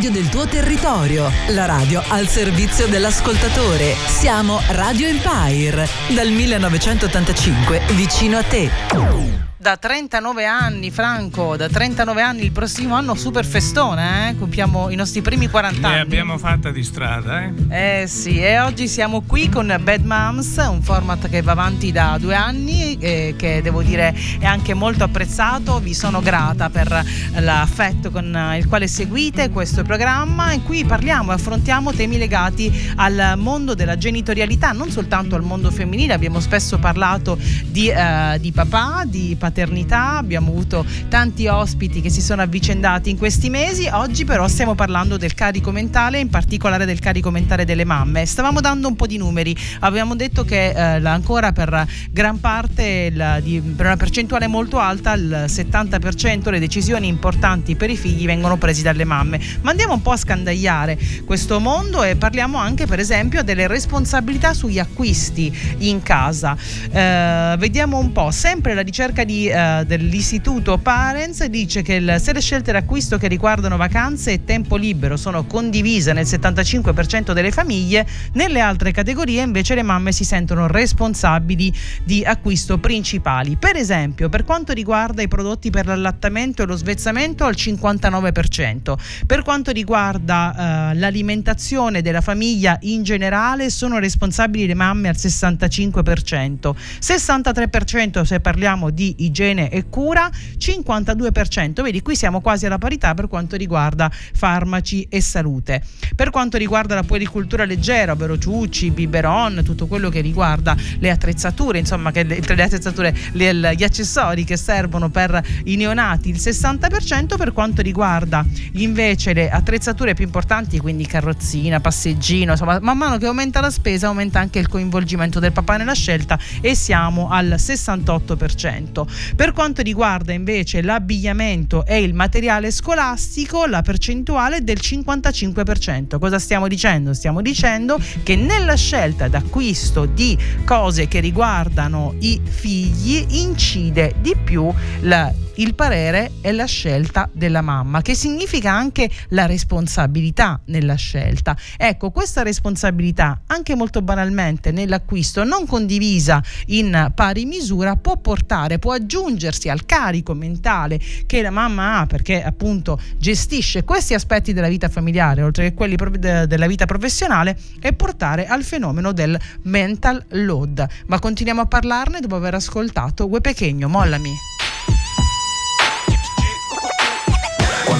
Radio 0.00 0.12
del 0.12 0.30
tuo 0.30 0.46
territorio, 0.46 1.30
la 1.48 1.66
radio 1.66 2.02
al 2.08 2.26
servizio 2.26 2.86
dell'ascoltatore. 2.86 3.94
Siamo 4.06 4.58
Radio 4.70 5.06
Empire, 5.06 5.86
dal 6.14 6.30
1985 6.30 7.82
vicino 7.94 8.38
a 8.38 8.42
te 8.42 9.49
da 9.60 9.76
39 9.76 10.46
anni, 10.46 10.90
Franco, 10.90 11.54
da 11.54 11.68
39 11.68 12.22
anni 12.22 12.44
il 12.44 12.50
prossimo 12.50 12.94
anno 12.94 13.14
super 13.14 13.44
festone, 13.44 14.30
eh? 14.30 14.38
compiamo 14.38 14.88
i 14.88 14.94
nostri 14.94 15.20
primi 15.20 15.50
40 15.50 15.86
anni. 15.86 15.96
Ne 15.96 16.00
abbiamo 16.00 16.38
fatta 16.38 16.70
di 16.70 16.82
strada, 16.82 17.42
eh? 17.42 18.00
Eh 18.02 18.06
sì, 18.06 18.40
e 18.40 18.58
oggi 18.58 18.88
siamo 18.88 19.20
qui 19.20 19.50
con 19.50 19.66
Bad 19.82 20.02
Moms, 20.02 20.56
un 20.66 20.80
format 20.80 21.28
che 21.28 21.42
va 21.42 21.52
avanti 21.52 21.92
da 21.92 22.16
due 22.18 22.34
anni 22.34 22.96
e 23.00 23.34
che 23.36 23.60
devo 23.60 23.82
dire 23.82 24.16
è 24.38 24.46
anche 24.46 24.72
molto 24.72 25.04
apprezzato. 25.04 25.78
Vi 25.78 25.92
sono 25.92 26.22
grata 26.22 26.70
per 26.70 27.04
l'affetto 27.34 28.10
con 28.10 28.54
il 28.56 28.66
quale 28.66 28.88
seguite 28.88 29.50
questo 29.50 29.82
programma 29.82 30.54
in 30.54 30.62
cui 30.62 30.86
parliamo 30.86 31.32
e 31.32 31.34
affrontiamo 31.34 31.92
temi 31.92 32.16
legati 32.16 32.92
al 32.96 33.34
mondo 33.36 33.74
della 33.74 33.98
genitorialità, 33.98 34.72
non 34.72 34.90
soltanto 34.90 35.34
al 35.34 35.42
mondo 35.42 35.70
femminile, 35.70 36.14
abbiamo 36.14 36.40
spesso 36.40 36.78
parlato 36.78 37.36
di, 37.66 37.90
eh, 37.90 38.38
di 38.40 38.52
papà, 38.52 39.02
di 39.04 39.36
paternità 39.38 39.48
paternità, 39.50 40.16
abbiamo 40.16 40.50
avuto 40.50 40.86
tanti 41.08 41.48
ospiti 41.48 42.00
che 42.00 42.08
si 42.08 42.22
sono 42.22 42.40
avvicendati 42.42 43.10
in 43.10 43.18
questi 43.18 43.50
mesi, 43.50 43.88
oggi 43.92 44.24
però 44.24 44.46
stiamo 44.46 44.76
parlando 44.76 45.16
del 45.16 45.34
carico 45.34 45.72
mentale, 45.72 46.20
in 46.20 46.30
particolare 46.30 46.84
del 46.86 47.00
carico 47.00 47.30
mentale 47.30 47.64
delle 47.64 47.84
mamme. 47.84 48.24
Stavamo 48.24 48.60
dando 48.60 48.86
un 48.86 48.94
po' 48.94 49.06
di 49.06 49.18
numeri, 49.18 49.54
avevamo 49.80 50.14
detto 50.14 50.44
che 50.44 50.70
eh, 50.70 51.04
ancora 51.04 51.50
per 51.50 51.86
gran 52.10 52.38
parte, 52.38 53.10
la, 53.12 53.40
di, 53.40 53.60
per 53.60 53.86
una 53.86 53.96
percentuale 53.96 54.46
molto 54.46 54.78
alta, 54.78 55.12
il 55.14 55.44
70% 55.48 56.50
le 56.50 56.60
decisioni 56.60 57.08
importanti 57.08 57.74
per 57.74 57.90
i 57.90 57.96
figli 57.96 58.24
vengono 58.26 58.56
presi 58.56 58.82
dalle 58.82 59.04
mamme. 59.04 59.40
Ma 59.62 59.70
andiamo 59.70 59.94
un 59.94 60.02
po' 60.02 60.12
a 60.12 60.16
scandagliare 60.16 60.96
questo 61.24 61.58
mondo 61.58 62.04
e 62.04 62.14
parliamo 62.14 62.56
anche 62.56 62.86
per 62.86 63.00
esempio 63.00 63.42
delle 63.42 63.66
responsabilità 63.66 64.54
sugli 64.54 64.78
acquisti 64.78 65.52
in 65.78 66.02
casa. 66.02 66.56
Eh, 66.90 67.56
vediamo 67.58 67.98
un 67.98 68.12
po', 68.12 68.30
sempre 68.30 68.74
la 68.74 68.82
ricerca 68.82 69.24
di 69.24 69.39
uh, 69.48 69.84
dell'istituto 69.84 70.78
Parents 70.78 71.44
dice 71.46 71.82
che 71.82 72.18
se 72.18 72.32
le 72.32 72.40
scelte 72.40 72.72
d'acquisto 72.72 73.18
che 73.18 73.28
riguardano 73.28 73.76
vacanze 73.76 74.32
e 74.32 74.44
tempo 74.44 74.76
libero 74.76 75.16
sono 75.16 75.44
condivise 75.46 76.12
nel 76.12 76.26
75% 76.26 77.32
delle 77.32 77.50
famiglie, 77.50 78.06
nelle 78.34 78.60
altre 78.60 78.92
categorie 78.92 79.42
invece 79.42 79.74
le 79.74 79.82
mamme 79.82 80.12
si 80.12 80.24
sentono 80.24 80.66
responsabili 80.66 81.72
di 82.04 82.24
acquisto 82.24 82.78
principali. 82.78 83.56
Per 83.56 83.76
esempio, 83.76 84.28
per 84.28 84.44
quanto 84.44 84.72
riguarda 84.72 85.22
i 85.22 85.28
prodotti 85.28 85.70
per 85.70 85.86
l'allattamento 85.86 86.62
e 86.62 86.66
lo 86.66 86.76
svezzamento 86.76 87.44
al 87.44 87.54
59%, 87.56 88.94
per 89.26 89.42
quanto 89.42 89.72
riguarda 89.72 90.90
uh, 90.92 90.98
l'alimentazione 90.98 92.02
della 92.02 92.20
famiglia 92.20 92.78
in 92.82 93.02
generale 93.02 93.70
sono 93.70 93.98
responsabili 93.98 94.66
le 94.66 94.74
mamme 94.74 95.08
al 95.08 95.16
65%, 95.16 96.74
63% 97.00 98.22
se 98.22 98.40
parliamo 98.40 98.90
di 98.90 99.14
igiene 99.18 99.29
e 99.70 99.84
cura, 99.88 100.30
52%. 100.58 101.82
Vedi, 101.82 102.02
qui 102.02 102.16
siamo 102.16 102.40
quasi 102.40 102.66
alla 102.66 102.78
parità 102.78 103.14
per 103.14 103.28
quanto 103.28 103.56
riguarda 103.56 104.10
farmaci 104.10 105.06
e 105.08 105.20
salute. 105.20 105.82
Per 106.14 106.30
quanto 106.30 106.56
riguarda 106.56 106.94
la 106.94 107.02
puericultura 107.02 107.64
leggera, 107.64 108.12
ovvero 108.12 108.38
ciucci, 108.38 108.90
biberon, 108.90 109.62
tutto 109.64 109.86
quello 109.86 110.08
che 110.08 110.20
riguarda 110.20 110.76
le 110.98 111.10
attrezzature, 111.10 111.78
insomma, 111.78 112.10
che 112.10 112.22
le, 112.22 112.40
le 112.40 112.62
attrezzature, 112.62 113.16
le, 113.32 113.74
gli 113.74 113.84
accessori 113.84 114.44
che 114.44 114.56
servono 114.56 115.08
per 115.08 115.40
i 115.64 115.76
neonati, 115.76 116.28
il 116.28 116.36
60%. 116.36 117.36
Per 117.36 117.52
quanto 117.52 117.82
riguarda 117.82 118.44
invece 118.72 119.32
le 119.32 119.50
attrezzature 119.50 120.14
più 120.14 120.24
importanti, 120.24 120.78
quindi 120.78 121.06
carrozzina, 121.06 121.80
passeggino, 121.80 122.52
insomma, 122.52 122.78
man 122.80 122.98
mano 122.98 123.18
che 123.18 123.26
aumenta 123.26 123.60
la 123.60 123.70
spesa, 123.70 124.08
aumenta 124.08 124.40
anche 124.40 124.58
il 124.58 124.68
coinvolgimento 124.68 125.38
del 125.40 125.52
papà 125.52 125.76
nella 125.76 125.94
scelta 125.94 126.38
e 126.60 126.74
siamo 126.74 127.30
al 127.30 127.54
68%. 127.56 129.06
Per 129.36 129.52
quanto 129.52 129.82
riguarda 129.82 130.32
invece 130.32 130.82
l'abbigliamento 130.82 131.84
e 131.86 132.02
il 132.02 132.14
materiale 132.14 132.70
scolastico, 132.70 133.66
la 133.66 133.82
percentuale 133.82 134.56
è 134.56 134.60
del 134.60 134.78
55%. 134.80 136.18
Cosa 136.18 136.38
stiamo 136.38 136.68
dicendo? 136.68 137.12
Stiamo 137.14 137.42
dicendo 137.42 137.98
che 138.22 138.36
nella 138.36 138.76
scelta 138.76 139.28
d'acquisto 139.28 140.06
di 140.06 140.36
cose 140.64 141.08
che 141.08 141.20
riguardano 141.20 142.14
i 142.20 142.40
figli 142.42 143.24
incide 143.30 144.14
di 144.20 144.36
più 144.42 144.72
la 145.00 145.32
il 145.60 145.74
parere 145.74 146.32
è 146.40 146.52
la 146.52 146.64
scelta 146.64 147.28
della 147.32 147.60
mamma, 147.60 148.00
che 148.00 148.14
significa 148.14 148.72
anche 148.72 149.10
la 149.28 149.44
responsabilità 149.44 150.60
nella 150.66 150.94
scelta. 150.94 151.54
Ecco, 151.76 152.10
questa 152.10 152.42
responsabilità, 152.42 153.42
anche 153.46 153.74
molto 153.74 154.00
banalmente 154.00 154.72
nell'acquisto, 154.72 155.44
non 155.44 155.66
condivisa 155.66 156.42
in 156.66 157.12
pari 157.14 157.44
misura, 157.44 157.96
può 157.96 158.16
portare, 158.16 158.78
può 158.78 158.92
aggiungersi 158.92 159.68
al 159.68 159.84
carico 159.84 160.32
mentale 160.32 160.98
che 161.26 161.42
la 161.42 161.50
mamma 161.50 161.98
ha 161.98 162.06
perché 162.06 162.42
appunto 162.42 162.98
gestisce 163.18 163.84
questi 163.84 164.14
aspetti 164.14 164.54
della 164.54 164.68
vita 164.68 164.88
familiare, 164.88 165.42
oltre 165.42 165.68
che 165.68 165.74
quelli 165.74 165.96
della 166.18 166.66
vita 166.66 166.86
professionale, 166.86 167.58
e 167.80 167.92
portare 167.92 168.46
al 168.46 168.64
fenomeno 168.64 169.12
del 169.12 169.38
mental 169.64 170.24
load. 170.28 170.86
Ma 171.06 171.18
continuiamo 171.18 171.60
a 171.60 171.66
parlarne 171.66 172.20
dopo 172.20 172.36
aver 172.36 172.54
ascoltato 172.54 173.28
Ue 173.28 173.42
Pechegno, 173.42 173.88
mollami. 173.88 174.49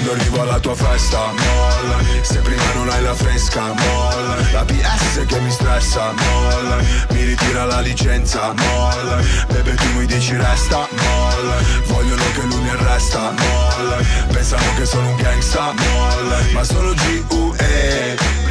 Quando 0.03 0.19
arrivo 0.19 0.41
alla 0.41 0.59
tua 0.59 0.73
festa, 0.73 1.31
molla. 1.31 1.99
Se 2.23 2.39
prima 2.39 2.73
non 2.73 2.89
hai 2.89 3.03
la 3.03 3.13
fresca, 3.13 3.61
molla. 3.61 4.35
La 4.51 4.65
PS 4.65 5.25
che 5.27 5.39
mi 5.39 5.51
stressa, 5.51 6.11
molla. 6.11 6.77
Mi 7.11 7.23
ritira 7.23 7.65
la 7.65 7.81
licenza, 7.81 8.51
molla. 8.51 9.21
Bebe 9.49 9.75
tu 9.75 9.85
mi 9.95 10.07
dici 10.07 10.35
resta, 10.35 10.87
molla. 10.89 11.55
Vogliono 11.85 12.23
che 12.33 12.41
lui 12.41 12.61
mi 12.61 12.69
arresta, 12.69 13.31
molla. 13.31 13.97
Pensano 14.31 14.73
che 14.75 14.85
sono 14.87 15.07
un 15.07 15.15
gangsta, 15.17 15.71
molla. 15.71 16.37
Ma 16.51 16.63
sono 16.63 16.93
G.U.E 16.93 18.50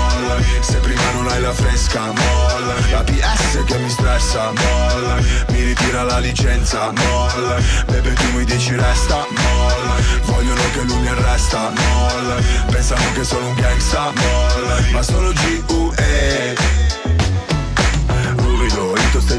molla. 0.00 0.36
Se 0.60 0.78
prima 0.78 1.10
non 1.12 1.28
hai 1.28 1.40
la 1.40 1.52
fresca, 1.52 2.00
molla. 2.00 2.74
La 2.90 3.02
PS 3.02 3.64
che 3.64 3.78
mi 3.78 3.88
stressa, 3.88 4.52
molla. 4.52 5.16
Mi 5.48 5.62
ritira 5.62 6.02
la 6.02 6.18
licenza, 6.18 6.92
molla. 6.92 7.56
Bebe 7.86 8.12
tu 8.14 8.36
mi 8.36 8.44
dici 8.44 8.74
resta, 8.74 9.26
molla. 9.28 9.94
Vogliono 10.24 10.62
che 10.72 10.82
lui 10.82 10.98
mi 10.98 11.08
arresta, 11.08 11.70
molla. 11.70 12.36
Pensano 12.70 13.12
che 13.14 13.24
sono 13.24 13.48
un 13.48 13.54
gangsta, 13.54 14.12
molla. 14.14 14.80
Ma 14.92 15.02
sono 15.02 15.30
G.U.E 15.30 16.69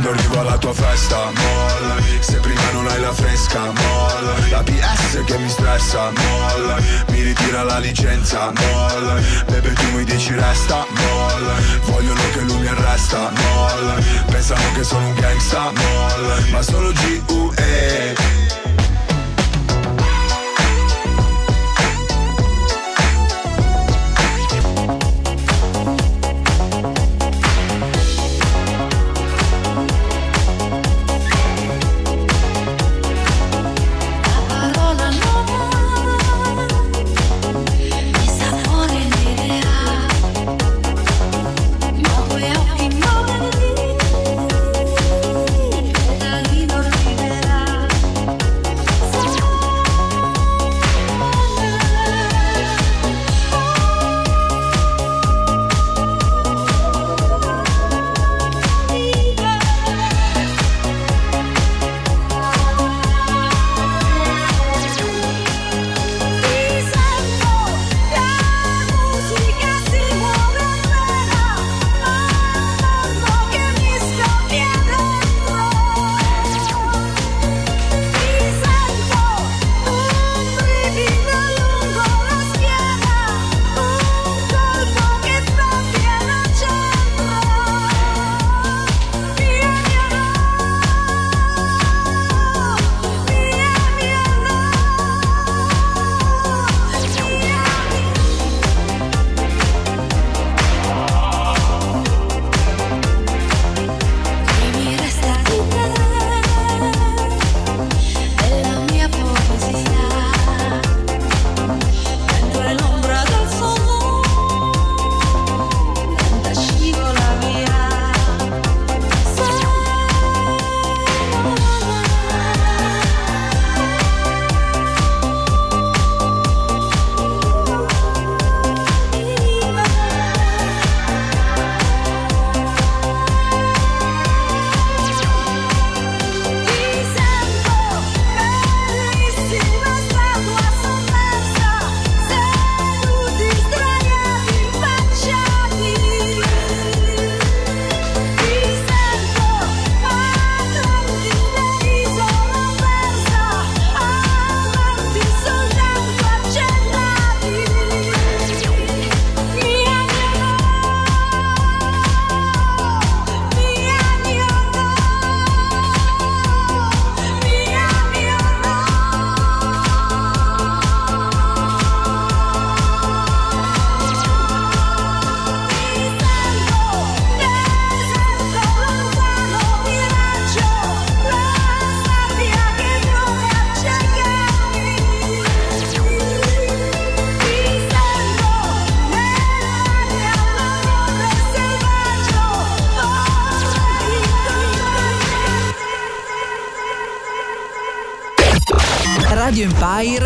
quando 0.00 0.18
arrivo 0.18 0.40
alla 0.40 0.56
tua 0.56 0.72
festa, 0.72 1.16
molla. 1.26 1.96
Se 2.20 2.38
prima 2.38 2.70
non 2.72 2.86
hai 2.86 3.00
la 3.00 3.12
fresca, 3.12 3.60
molla. 3.60 4.34
La 4.50 4.62
PS 4.62 5.22
che 5.24 5.36
mi 5.36 5.48
stressa 5.48 6.10
Molla. 6.10 6.76
Mi 7.08 7.22
ritira 7.22 7.62
la 7.62 7.78
licenza 7.78 8.50
Molla. 8.50 9.20
Bebe 9.46 9.72
tu 9.74 9.90
mi 9.94 10.04
dici 10.04 10.34
resta 10.34 10.86
Molla. 10.88 11.54
Vogliono 11.84 12.20
che 12.32 12.40
lui 12.40 12.60
mi 12.60 12.66
arresta 12.68 13.30
Molla. 13.30 13.94
Pensano 14.26 14.72
che 14.74 14.84
sono 14.84 15.06
un 15.06 15.14
gangsta 15.14 15.70
Molla. 15.70 16.36
Ma 16.50 16.62
solo 16.62 16.92
G-U-E 16.92 18.39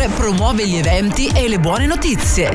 promuove 0.09 0.67
gli 0.67 0.75
eventi 0.75 1.27
e 1.27 1.47
le 1.47 1.59
buone 1.59 1.85
notizie. 1.85 2.51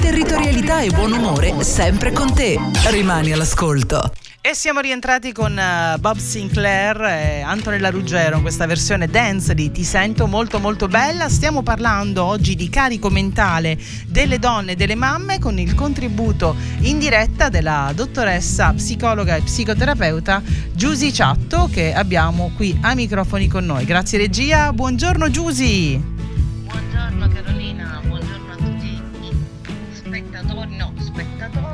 Territorialità 0.00 0.80
e 0.80 0.90
buon 0.90 1.12
umore 1.12 1.62
sempre 1.62 2.12
con 2.12 2.32
te. 2.32 2.58
Rimani 2.90 3.32
all'ascolto. 3.32 4.12
E 4.40 4.54
siamo 4.54 4.80
rientrati 4.80 5.32
con 5.32 5.52
uh, 5.52 5.98
Bob 5.98 6.16
Sinclair 6.16 7.00
e 7.02 7.40
Antonella 7.42 7.90
Ruggero 7.90 8.36
in 8.36 8.42
questa 8.42 8.66
versione 8.66 9.08
dance 9.08 9.54
di 9.54 9.70
Ti 9.70 9.84
sento 9.84 10.26
molto 10.26 10.58
molto 10.60 10.88
bella. 10.88 11.28
Stiamo 11.28 11.62
parlando 11.62 12.24
oggi 12.24 12.54
di 12.54 12.70
carico 12.70 13.10
mentale 13.10 13.76
delle 14.06 14.38
donne 14.38 14.72
e 14.72 14.76
delle 14.76 14.94
mamme 14.94 15.38
con 15.38 15.58
il 15.58 15.74
contributo 15.74 16.56
in 16.80 16.98
diretta 16.98 17.48
della 17.48 17.92
dottoressa 17.94 18.72
psicologa 18.72 19.36
e 19.36 19.42
psicoterapeuta 19.42 20.40
Giusy 20.72 21.12
Ciatto 21.12 21.68
che 21.70 21.92
abbiamo 21.92 22.52
qui 22.56 22.78
ai 22.82 22.94
microfoni 22.94 23.48
con 23.48 23.66
noi. 23.66 23.84
Grazie 23.84 24.18
regia, 24.18 24.72
buongiorno 24.72 25.28
Giusy. 25.28 26.17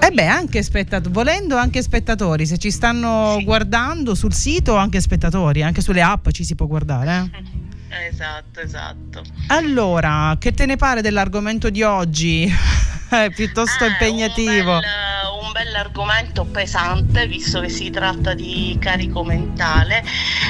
Eh 0.07 0.11
beh, 0.11 0.27
anche 0.27 0.63
spettatori, 0.63 1.11
volendo 1.15 1.57
anche 1.57 1.81
spettatori, 1.81 2.45
se 2.45 2.59
ci 2.59 2.71
stanno 2.71 3.37
sì. 3.39 3.45
guardando 3.45 4.15
sul 4.15 4.35
sito, 4.35 4.77
anche 4.77 5.01
spettatori, 5.01 5.63
anche 5.63 5.81
sulle 5.81 6.03
app 6.03 6.29
ci 6.29 6.45
si 6.45 6.55
può 6.55 6.67
guardare. 6.67 7.31
Eh? 7.33 7.63
Esatto, 7.95 8.59
esatto. 8.59 9.23
Allora, 9.47 10.37
che 10.41 10.53
te 10.53 10.67
ne 10.67 10.75
pare 10.75 11.01
dell'argomento 11.01 11.71
di 11.71 11.83
oggi? 11.85 12.45
È 13.09 13.31
piuttosto 13.31 13.85
ah, 13.85 13.87
impegnativo. 13.87 14.73
Un 14.73 14.81
bel, 14.81 15.24
un 15.45 15.53
bell'argomento 15.53 16.45
pesante, 16.45 17.27
visto 17.27 17.61
che 17.61 17.69
si 17.69 17.91
tratta 17.91 18.33
di 18.33 18.77
carico 18.81 19.25
mentale 19.25 20.03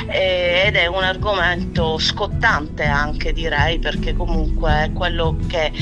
eh, 0.08 0.64
ed 0.66 0.76
è 0.76 0.86
un 0.86 1.02
argomento 1.02 1.98
scottante 1.98 2.84
anche 2.84 3.32
direi, 3.32 3.80
perché 3.80 4.14
comunque 4.14 4.84
è 4.84 4.92
quello 4.92 5.36
che 5.48 5.72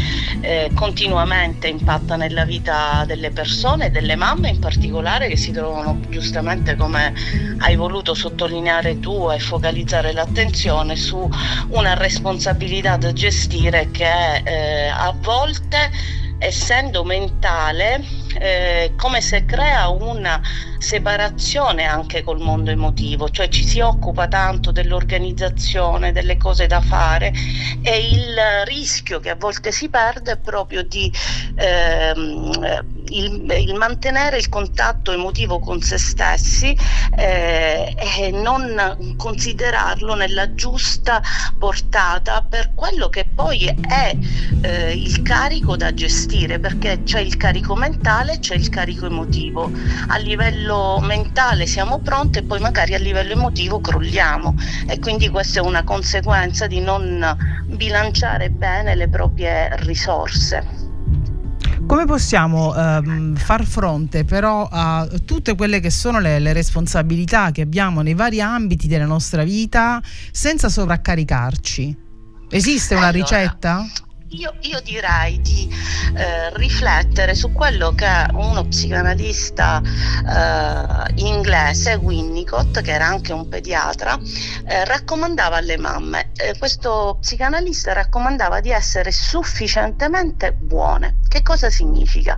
eh, 0.40 0.70
continuamente 0.74 1.68
impatta 1.68 2.16
nella 2.16 2.44
vita 2.44 3.04
delle 3.06 3.30
persone, 3.30 3.90
delle 3.90 4.16
mamme 4.16 4.48
in 4.48 4.58
particolare, 4.58 5.28
che 5.28 5.36
si 5.36 5.52
trovano 5.52 6.00
giustamente 6.08 6.74
come 6.76 7.12
hai 7.58 7.76
voluto 7.76 8.14
sottolineare 8.14 8.98
tu 8.98 9.30
e 9.30 9.38
focalizzare 9.38 10.12
l'attenzione 10.12 10.96
su 10.96 11.28
una 11.68 11.94
responsabilità 11.94 12.96
da 12.96 13.12
gestire 13.12 13.90
che 13.90 14.42
eh, 14.44 14.88
a 14.88 15.14
volte 15.20 15.90
essendo 16.38 17.04
mentale, 17.04 18.04
eh, 18.38 18.92
come 18.96 19.20
se 19.20 19.44
crea 19.44 19.88
una 19.88 20.40
separazione 20.78 21.84
anche 21.84 22.22
col 22.22 22.40
mondo 22.40 22.70
emotivo, 22.70 23.28
cioè 23.30 23.48
ci 23.48 23.64
si 23.64 23.80
occupa 23.80 24.28
tanto 24.28 24.72
dell'organizzazione, 24.72 26.12
delle 26.12 26.36
cose 26.36 26.66
da 26.66 26.80
fare 26.80 27.32
e 27.82 28.08
il 28.10 28.36
rischio 28.64 29.20
che 29.20 29.30
a 29.30 29.36
volte 29.36 29.72
si 29.72 29.88
perde 29.88 30.32
è 30.32 30.38
proprio 30.38 30.82
di 30.82 31.12
ehm, 31.56 32.84
il, 33.08 33.50
il, 33.58 33.74
mantenere 33.74 34.38
il 34.38 34.48
contatto 34.48 35.12
emotivo 35.12 35.58
con 35.58 35.80
se 35.80 35.98
stessi 35.98 36.76
eh, 37.16 37.94
e 37.96 38.30
non 38.30 39.14
considerarlo 39.16 40.14
nella 40.14 40.54
giusta 40.54 41.22
portata 41.58 42.42
per 42.42 42.72
quello 42.74 43.08
che 43.08 43.26
poi 43.32 43.64
è 43.66 44.16
eh, 44.62 44.92
il 44.92 45.22
carico 45.22 45.76
da 45.76 45.92
gestire, 45.94 46.58
perché 46.58 47.02
c'è 47.04 47.20
il 47.20 47.36
carico 47.36 47.74
mentale 47.74 48.21
e 48.30 48.38
c'è 48.38 48.54
il 48.54 48.68
carico 48.68 49.06
emotivo. 49.06 49.70
A 50.08 50.16
livello 50.18 51.00
mentale 51.02 51.66
siamo 51.66 51.98
pronti 51.98 52.38
e 52.38 52.42
poi 52.44 52.60
magari 52.60 52.94
a 52.94 52.98
livello 52.98 53.32
emotivo 53.32 53.80
crolliamo 53.80 54.54
e 54.86 54.98
quindi 55.00 55.28
questa 55.28 55.60
è 55.60 55.62
una 55.62 55.82
conseguenza 55.82 56.66
di 56.66 56.80
non 56.80 57.36
bilanciare 57.66 58.50
bene 58.50 58.94
le 58.94 59.08
proprie 59.08 59.74
risorse. 59.80 60.82
Come 61.86 62.06
possiamo 62.06 62.74
ehm, 62.74 63.34
far 63.34 63.64
fronte 63.64 64.24
però 64.24 64.68
a 64.70 65.06
tutte 65.24 65.54
quelle 65.54 65.80
che 65.80 65.90
sono 65.90 66.20
le, 66.20 66.38
le, 66.38 66.52
responsabilità 66.52 67.50
che 67.50 67.60
abbiamo 67.60 68.00
nei 68.02 68.14
vari 68.14 68.40
ambiti 68.40 68.86
della 68.86 69.04
nostra 69.04 69.42
vita 69.42 70.00
senza 70.30 70.68
sovraccaricarci? 70.68 71.96
Esiste 72.48 72.94
una 72.94 73.08
allora, 73.08 73.18
ricetta? 73.18 73.84
Io, 74.32 74.54
io, 74.60 74.80
direi 74.80 75.40
di 75.42 75.68
eh, 76.14 76.56
riflettere 76.56 77.34
su 77.34 77.52
quello 77.52 77.92
che 77.92 78.26
uno 78.32 78.66
psicanalista 78.66 79.82
eh, 79.82 81.12
inglese, 81.16 81.94
Winnicott, 81.94 82.80
che 82.80 82.92
era 82.92 83.06
anche 83.06 83.34
un 83.34 83.46
pediatra, 83.48 84.18
eh, 84.64 84.86
raccomandava 84.86 85.56
alle 85.56 85.76
mamme. 85.76 86.30
Eh, 86.36 86.56
questo 86.56 87.18
psicanalista 87.20 87.92
raccomandava 87.92 88.60
di 88.60 88.70
essere 88.70 89.12
sufficientemente 89.12 90.52
buone. 90.54 91.18
Che 91.28 91.42
cosa 91.42 91.68
significa? 91.68 92.34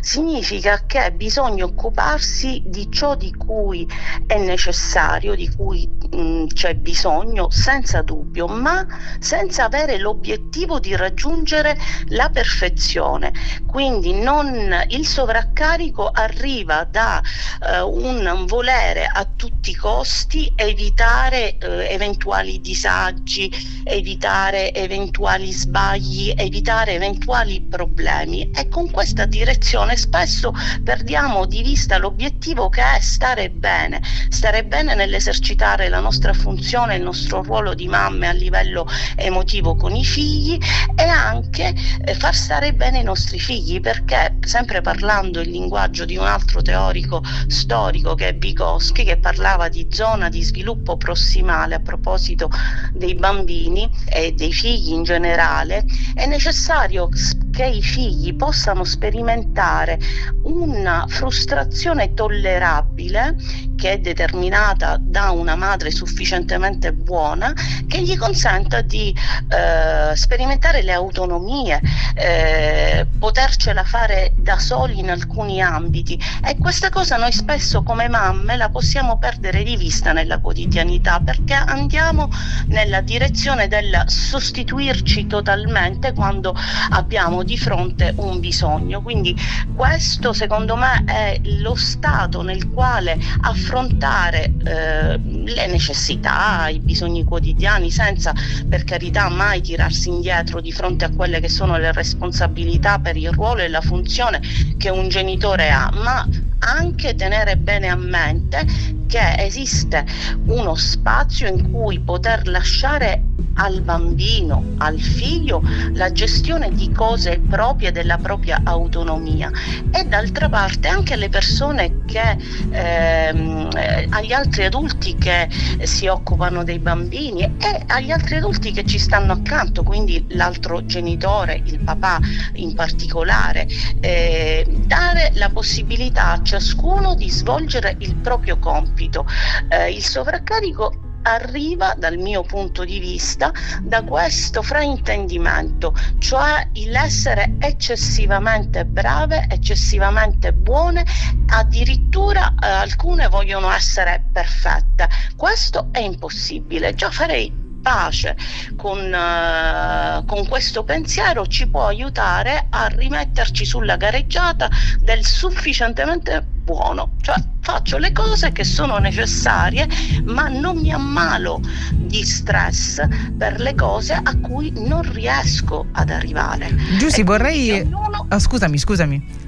Significa 0.00 0.82
che 0.86 1.12
bisogna 1.12 1.64
occuparsi 1.64 2.62
di 2.66 2.90
ciò 2.90 3.14
di 3.14 3.34
cui 3.34 3.88
è 4.26 4.38
necessario, 4.38 5.34
di 5.34 5.48
cui 5.54 5.88
mh, 5.88 6.46
c'è 6.46 6.74
bisogno, 6.74 7.50
senza 7.50 8.02
dubbio, 8.02 8.46
ma 8.46 8.86
senza 9.18 9.64
avere 9.64 9.98
l'obiettivo 9.98 10.78
di 10.78 10.96
raggiungere 10.96 11.76
la 12.08 12.28
perfezione. 12.30 13.32
Quindi 13.66 14.12
non, 14.12 14.84
il 14.88 15.06
sovraccarico 15.06 16.08
arriva 16.08 16.84
da 16.84 17.20
eh, 17.66 17.80
un 17.80 18.44
volere 18.46 19.04
a 19.04 19.26
tutti 19.38 19.70
i 19.70 19.74
costi 19.76 20.52
evitare 20.56 21.56
eh, 21.58 21.94
eventuali 21.94 22.60
disagi, 22.60 23.48
evitare 23.84 24.74
eventuali 24.74 25.52
sbagli, 25.52 26.34
evitare 26.36 26.94
eventuali 26.94 27.60
problemi. 27.62 28.50
E 28.50 28.68
con 28.68 28.90
questa 28.90 29.26
direzione 29.26 29.96
spesso 29.96 30.52
perdiamo 30.82 31.46
di 31.46 31.62
vista 31.62 31.98
l'obiettivo 31.98 32.68
che 32.68 32.82
è 32.82 33.00
stare 33.00 33.48
bene, 33.48 34.02
stare 34.28 34.64
bene 34.64 34.96
nell'esercitare 34.96 35.88
la 35.88 36.00
nostra 36.00 36.32
funzione, 36.32 36.96
il 36.96 37.02
nostro 37.02 37.42
ruolo 37.44 37.74
di 37.74 37.86
mamme 37.86 38.26
a 38.26 38.32
livello 38.32 38.88
emotivo 39.14 39.76
con 39.76 39.94
i 39.94 40.04
figli 40.04 40.58
e 40.96 41.04
anche 41.04 41.72
eh, 42.04 42.14
far 42.14 42.34
stare 42.34 42.74
bene 42.74 42.98
i 42.98 43.04
nostri 43.04 43.38
figli 43.38 43.80
perché 43.80 44.36
sempre 44.40 44.80
parlando 44.80 45.40
il 45.40 45.50
linguaggio 45.50 46.04
di 46.04 46.16
un 46.16 46.26
altro 46.26 46.60
teorico 46.60 47.22
storico 47.46 48.16
che 48.16 48.28
è 48.28 48.34
Vygotsky 48.34 49.04
che 49.04 49.16
parlava 49.28 49.68
di 49.68 49.86
zona 49.90 50.30
di 50.30 50.42
sviluppo 50.42 50.96
prossimale 50.96 51.74
a 51.74 51.80
proposito 51.80 52.48
dei 52.94 53.14
bambini 53.14 53.86
e 54.06 54.32
dei 54.32 54.54
figli 54.54 54.92
in 54.92 55.02
generale, 55.02 55.84
è 56.14 56.24
necessario 56.24 57.10
che 57.50 57.64
i 57.66 57.82
figli 57.82 58.34
possano 58.34 58.84
sperimentare 58.84 59.98
una 60.42 61.06
frustrazione 61.08 62.14
tollerabile 62.14 63.36
che 63.76 63.92
è 63.92 63.98
determinata 63.98 64.98
da 65.00 65.30
una 65.30 65.54
madre 65.54 65.90
sufficientemente 65.90 66.92
buona 66.92 67.54
che 67.86 68.02
gli 68.02 68.16
consenta 68.16 68.80
di 68.80 69.14
eh, 69.48 70.16
sperimentare 70.16 70.82
le 70.82 70.92
autonomie, 70.92 71.80
eh, 72.14 73.06
potercela 73.18 73.84
fare 73.84 74.32
da 74.36 74.58
soli 74.58 74.98
in 74.98 75.10
alcuni 75.10 75.62
ambiti. 75.62 76.20
E 76.44 76.56
questa 76.58 76.90
cosa 76.90 77.16
noi 77.16 77.32
spesso 77.32 77.82
come 77.82 78.08
mamme 78.08 78.56
la 78.56 78.68
possiamo 78.68 79.18
perdere 79.18 79.62
di 79.62 79.76
vista 79.76 80.12
nella 80.12 80.38
quotidianità 80.40 81.20
perché 81.20 81.54
andiamo 81.54 82.28
nella 82.66 83.00
direzione 83.00 83.68
del 83.68 84.04
sostituirci 84.06 85.26
totalmente 85.26 86.12
quando 86.12 86.54
abbiamo 86.90 87.37
di 87.42 87.56
fronte 87.56 88.12
un 88.16 88.40
bisogno. 88.40 89.02
Quindi 89.02 89.36
questo 89.74 90.32
secondo 90.32 90.76
me 90.76 91.04
è 91.04 91.40
lo 91.60 91.74
stato 91.74 92.42
nel 92.42 92.70
quale 92.70 93.18
affrontare 93.42 94.52
eh, 94.64 95.18
le 95.18 95.66
necessità, 95.66 96.68
i 96.68 96.80
bisogni 96.80 97.24
quotidiani 97.24 97.90
senza 97.90 98.34
per 98.68 98.84
carità 98.84 99.28
mai 99.28 99.60
tirarsi 99.60 100.08
indietro 100.08 100.60
di 100.60 100.72
fronte 100.72 101.04
a 101.04 101.10
quelle 101.10 101.40
che 101.40 101.48
sono 101.48 101.76
le 101.78 101.92
responsabilità 101.92 102.98
per 102.98 103.16
il 103.16 103.30
ruolo 103.30 103.62
e 103.62 103.68
la 103.68 103.80
funzione 103.80 104.40
che 104.76 104.90
un 104.90 105.08
genitore 105.08 105.70
ha, 105.70 105.90
ma 105.94 106.26
anche 106.60 107.14
tenere 107.14 107.56
bene 107.56 107.88
a 107.88 107.96
mente 107.96 108.66
che 109.06 109.36
esiste 109.38 110.04
uno 110.46 110.74
spazio 110.74 111.48
in 111.48 111.70
cui 111.70 111.98
poter 112.00 112.46
lasciare 112.46 113.22
al 113.58 113.80
bambino, 113.82 114.74
al 114.78 114.98
figlio, 114.98 115.62
la 115.94 116.10
gestione 116.12 116.70
di 116.70 116.90
cose 116.92 117.40
proprie 117.48 117.92
della 117.92 118.16
propria 118.16 118.60
autonomia 118.64 119.50
e 119.90 120.04
d'altra 120.04 120.48
parte 120.48 120.88
anche 120.88 121.14
alle 121.14 121.28
persone 121.28 122.04
che, 122.06 122.36
ehm, 122.70 123.68
eh, 123.76 124.06
agli 124.10 124.32
altri 124.32 124.64
adulti 124.64 125.16
che 125.16 125.48
si 125.82 126.06
occupano 126.06 126.64
dei 126.64 126.78
bambini 126.78 127.42
e 127.42 127.82
agli 127.86 128.10
altri 128.10 128.36
adulti 128.36 128.72
che 128.72 128.84
ci 128.84 128.98
stanno 128.98 129.32
accanto, 129.32 129.82
quindi 129.82 130.24
l'altro 130.30 130.84
genitore, 130.84 131.60
il 131.64 131.80
papà 131.80 132.18
in 132.54 132.74
particolare, 132.74 133.66
eh, 134.00 134.66
dare 134.86 135.32
la 135.34 135.50
possibilità 135.50 136.32
a 136.32 136.42
ciascuno 136.42 137.14
di 137.14 137.30
svolgere 137.30 137.96
il 137.98 138.14
proprio 138.16 138.58
compito. 138.58 139.26
Eh, 139.68 139.90
il 139.90 140.04
sovraccarico 140.04 141.07
arriva 141.28 141.94
dal 141.96 142.16
mio 142.16 142.42
punto 142.42 142.84
di 142.84 142.98
vista 142.98 143.52
da 143.82 144.02
questo 144.02 144.62
fraintendimento, 144.62 145.94
cioè 146.18 146.68
l'essere 146.86 147.54
eccessivamente 147.58 148.84
brave, 148.84 149.46
eccessivamente 149.50 150.52
buone, 150.52 151.04
addirittura 151.48 152.54
eh, 152.60 152.66
alcune 152.66 153.28
vogliono 153.28 153.70
essere 153.70 154.24
perfette. 154.32 155.08
Questo 155.36 155.88
è 155.92 156.00
impossibile. 156.00 156.94
Già 156.94 157.10
farei 157.10 157.66
pace 157.80 158.36
con, 158.76 158.98
uh, 158.98 160.24
con, 160.24 160.48
questo 160.48 160.82
pensiero 160.82 161.46
ci 161.46 161.68
può 161.68 161.86
aiutare 161.86 162.66
a 162.70 162.86
rimetterci 162.88 163.64
sulla 163.64 163.96
gareggiata 163.96 164.68
del 165.00 165.24
sufficientemente 165.24 166.56
buono, 166.68 167.12
cioè 167.22 167.36
faccio 167.62 167.96
le 167.96 168.12
cose 168.12 168.52
che 168.52 168.62
sono 168.62 168.98
necessarie 168.98 169.88
ma 170.24 170.48
non 170.48 170.76
mi 170.76 170.92
ammalo 170.92 171.62
di 171.94 172.22
stress 172.22 173.00
per 173.38 173.58
le 173.58 173.74
cose 173.74 174.12
a 174.22 174.36
cui 174.38 174.70
non 174.76 175.00
riesco 175.12 175.86
ad 175.92 176.10
arrivare. 176.10 176.74
Giussi, 176.98 177.22
vorrei... 177.22 177.80
Ognuno... 177.80 178.26
Oh, 178.28 178.38
scusami, 178.38 178.76
scusami. 178.76 179.46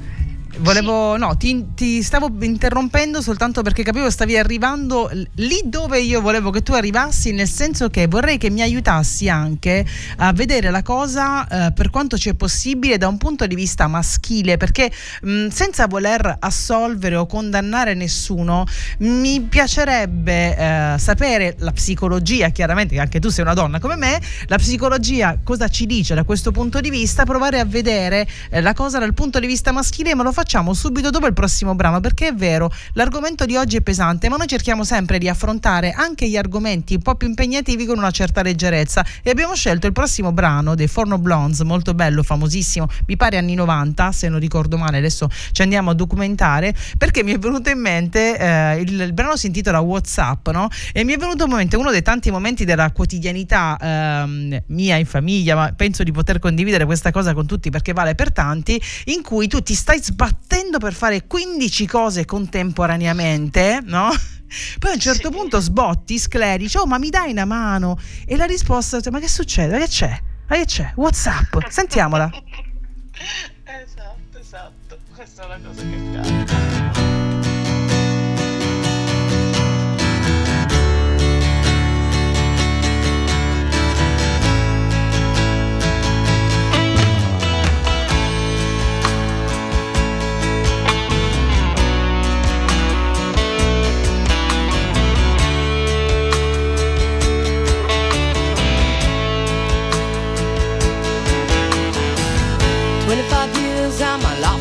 Volevo, 0.60 1.16
no, 1.16 1.38
ti, 1.38 1.68
ti, 1.74 2.02
stavo 2.02 2.30
interrompendo 2.40 3.22
soltanto 3.22 3.62
perché 3.62 3.82
capivo 3.82 4.10
stavi 4.10 4.36
arrivando 4.36 5.10
lì 5.36 5.62
dove 5.64 6.00
io 6.00 6.20
volevo 6.20 6.50
che 6.50 6.62
tu 6.62 6.74
arrivassi, 6.74 7.32
nel 7.32 7.48
senso 7.48 7.88
che 7.88 8.06
vorrei 8.06 8.36
che 8.36 8.50
mi 8.50 8.60
aiutassi 8.60 9.30
anche 9.30 9.86
a 10.18 10.34
vedere 10.34 10.70
la 10.70 10.82
cosa 10.82 11.48
eh, 11.48 11.72
per 11.72 11.88
quanto 11.88 12.18
c'è 12.18 12.34
possibile 12.34 12.98
da 12.98 13.08
un 13.08 13.16
punto 13.16 13.46
di 13.46 13.54
vista 13.54 13.86
maschile, 13.86 14.58
perché 14.58 14.92
mh, 15.22 15.48
senza 15.48 15.86
voler 15.86 16.36
assolvere 16.38 17.16
o 17.16 17.24
condannare 17.24 17.94
nessuno, 17.94 18.66
mi 18.98 19.40
piacerebbe 19.40 20.56
eh, 20.56 20.98
sapere 20.98 21.56
la 21.60 21.72
psicologia, 21.72 22.50
chiaramente 22.50 23.00
anche 23.00 23.18
tu 23.18 23.30
sei 23.30 23.44
una 23.44 23.54
donna 23.54 23.80
come 23.80 23.96
me, 23.96 24.20
la 24.46 24.58
psicologia 24.58 25.38
cosa 25.42 25.68
ci 25.68 25.86
dice 25.86 26.14
da 26.14 26.24
questo 26.24 26.50
punto 26.52 26.80
di 26.80 26.90
vista, 26.90 27.24
provare 27.24 27.60
a 27.60 27.64
vedere 27.64 28.28
eh, 28.50 28.60
la 28.60 28.74
cosa 28.74 28.98
dal 28.98 29.14
punto 29.14 29.40
di 29.40 29.46
vista 29.46 29.72
maschile, 29.72 30.14
ma 30.14 30.22
lo 30.22 30.32
faccio 30.32 30.48
facciamo 30.50 30.74
subito 30.74 31.10
dopo 31.10 31.28
il 31.28 31.32
prossimo 31.32 31.76
brano 31.76 32.00
perché 32.00 32.26
è 32.26 32.34
vero, 32.34 32.72
l'argomento 32.94 33.46
di 33.46 33.54
oggi 33.54 33.76
è 33.76 33.82
pesante, 33.82 34.28
ma 34.28 34.34
noi 34.34 34.48
cerchiamo 34.48 34.82
sempre 34.82 35.18
di 35.18 35.28
affrontare 35.28 35.92
anche 35.92 36.28
gli 36.28 36.36
argomenti 36.36 36.94
un 36.94 37.02
po' 37.02 37.14
più 37.14 37.28
impegnativi 37.28 37.86
con 37.86 37.98
una 37.98 38.10
certa 38.10 38.42
leggerezza 38.42 39.06
e 39.22 39.30
abbiamo 39.30 39.54
scelto 39.54 39.86
il 39.86 39.92
prossimo 39.92 40.32
brano 40.32 40.74
dei 40.74 40.88
Forno 40.88 41.18
Blondes, 41.18 41.60
molto 41.60 41.94
bello, 41.94 42.24
famosissimo, 42.24 42.88
mi 43.06 43.16
pare 43.16 43.36
anni 43.36 43.54
90, 43.54 44.10
se 44.10 44.28
non 44.28 44.40
ricordo 44.40 44.76
male, 44.76 44.98
adesso 44.98 45.28
ci 45.52 45.62
andiamo 45.62 45.90
a 45.90 45.94
documentare, 45.94 46.74
perché 46.98 47.22
mi 47.22 47.30
è 47.30 47.38
venuto 47.38 47.70
in 47.70 47.78
mente 47.78 48.36
eh, 48.36 48.80
il, 48.80 49.00
il, 49.00 49.12
brano 49.12 49.36
si 49.36 49.46
intitola 49.46 49.78
Whatsapp, 49.78 50.48
no? 50.48 50.68
E 50.92 51.04
mi 51.04 51.12
è 51.12 51.16
venuto 51.16 51.44
un 51.44 51.50
momento, 51.50 51.78
uno 51.78 51.92
dei 51.92 52.02
tanti 52.02 52.32
momenti 52.32 52.64
della 52.64 52.90
quotidianità 52.90 53.76
eh, 53.80 54.62
mia 54.66 54.96
in 54.96 55.06
famiglia, 55.06 55.54
ma 55.54 55.72
penso 55.76 56.02
di 56.02 56.10
poter 56.10 56.40
condividere 56.40 56.86
questa 56.86 57.12
cosa 57.12 57.34
con 57.34 57.46
tutti 57.46 57.70
perché 57.70 57.92
vale 57.92 58.16
per 58.16 58.32
tanti, 58.32 58.82
in 59.04 59.22
cui 59.22 59.46
tu 59.46 59.62
ti 59.62 59.74
stai 59.74 60.02
sbattendo 60.02 60.38
sbattendo 60.40 60.78
per 60.78 60.94
fare 60.94 61.26
15 61.26 61.86
cose 61.86 62.24
contemporaneamente, 62.24 63.80
no? 63.84 64.08
Poi 64.78 64.90
a 64.90 64.94
un 64.94 65.00
certo 65.00 65.30
sì. 65.30 65.36
punto 65.36 65.60
sbotti, 65.60 66.18
sclerici, 66.18 66.76
oh 66.76 66.86
ma 66.86 66.98
mi 66.98 67.10
dai 67.10 67.30
una 67.30 67.44
mano? 67.44 67.98
E 68.26 68.36
la 68.36 68.46
risposta 68.46 68.98
è, 68.98 69.10
ma 69.10 69.20
che 69.20 69.28
succede? 69.28 69.72
Ma 69.72 69.78
che 69.78 69.88
c'è? 69.88 70.20
Ma 70.48 70.56
che 70.56 70.64
c'è? 70.64 70.92
Whatsapp? 70.96 71.56
Sentiamola. 71.68 72.30
esatto, 73.84 74.38
esatto, 74.38 74.98
questa 75.14 75.44
è 75.44 75.48
la 75.48 75.58
cosa 75.62 75.82
che 75.82 75.96
piace. 76.10 77.29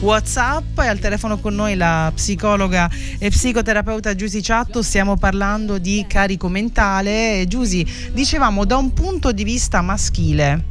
WhatsApp 0.00 0.78
e 0.78 0.86
al 0.86 0.98
telefono 0.98 1.38
con 1.38 1.54
noi 1.54 1.76
la 1.76 2.10
psicologa 2.14 2.90
e 3.18 3.28
psicoterapeuta 3.28 4.14
Giusy 4.14 4.40
Ciatto. 4.40 4.82
Stiamo 4.82 5.16
parlando 5.16 5.78
di 5.78 6.04
carico 6.08 6.48
mentale. 6.48 7.44
Giusy, 7.46 7.86
dicevamo 8.12 8.64
da 8.64 8.76
un 8.76 8.92
punto 8.92 9.30
di 9.32 9.44
vista 9.44 9.82
maschile. 9.82 10.69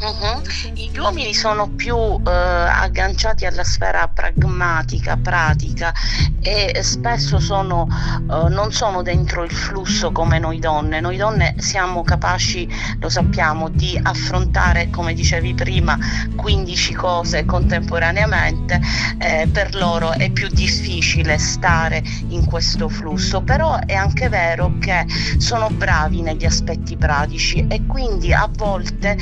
Uh-huh. 0.00 0.42
Gli 0.72 0.98
uomini 0.98 1.32
sono 1.34 1.68
più 1.68 1.96
uh, 1.96 2.20
agganciati 2.24 3.46
alla 3.46 3.64
sfera 3.64 4.08
pragmatica, 4.08 5.16
pratica 5.16 5.92
e 6.40 6.80
spesso 6.82 7.38
sono, 7.38 7.86
uh, 8.28 8.48
non 8.48 8.72
sono 8.72 9.02
dentro 9.02 9.44
il 9.44 9.50
flusso 9.50 10.12
come 10.12 10.38
noi 10.38 10.58
donne. 10.58 11.00
Noi 11.00 11.16
donne 11.16 11.54
siamo 11.58 12.02
capaci, 12.02 12.68
lo 13.00 13.08
sappiamo, 13.08 13.68
di 13.68 13.98
affrontare, 14.02 14.90
come 14.90 15.14
dicevi 15.14 15.54
prima, 15.54 15.98
15 16.36 16.94
cose 16.94 17.44
contemporaneamente. 17.44 18.80
Eh, 19.18 19.48
per 19.50 19.74
loro 19.74 20.12
è 20.12 20.30
più 20.30 20.48
difficile 20.48 21.38
stare 21.38 22.02
in 22.28 22.44
questo 22.44 22.88
flusso, 22.88 23.40
però 23.42 23.78
è 23.86 23.94
anche 23.94 24.28
vero 24.28 24.76
che 24.80 25.06
sono 25.38 25.68
bravi 25.70 26.20
negli 26.20 26.44
aspetti 26.44 26.96
pratici 26.96 27.66
e 27.68 27.86
quindi 27.86 28.32
a 28.32 28.48
volte 28.52 29.16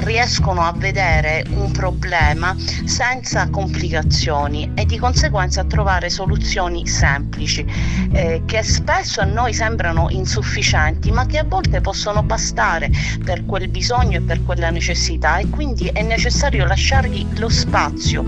riescono 0.00 0.62
a 0.62 0.72
vedere 0.76 1.44
un 1.50 1.70
problema 1.72 2.54
senza 2.84 3.48
complicazioni 3.48 4.70
e 4.74 4.84
di 4.84 4.98
conseguenza 4.98 5.62
a 5.62 5.64
trovare 5.64 6.10
soluzioni 6.10 6.86
semplici 6.86 7.64
eh, 8.12 8.42
che 8.44 8.62
spesso 8.62 9.20
a 9.20 9.24
noi 9.24 9.52
sembrano 9.52 10.08
insufficienti 10.10 11.10
ma 11.10 11.26
che 11.26 11.38
a 11.38 11.44
volte 11.44 11.80
possono 11.80 12.22
bastare 12.22 12.90
per 13.24 13.44
quel 13.46 13.68
bisogno 13.68 14.18
e 14.18 14.20
per 14.20 14.44
quella 14.44 14.70
necessità. 14.70 15.38
E 15.38 15.48
quindi 15.48 15.86
è 15.88 16.02
necessario 16.02 16.66
lasciargli 16.66 17.26
lo 17.38 17.48
spazio 17.48 18.24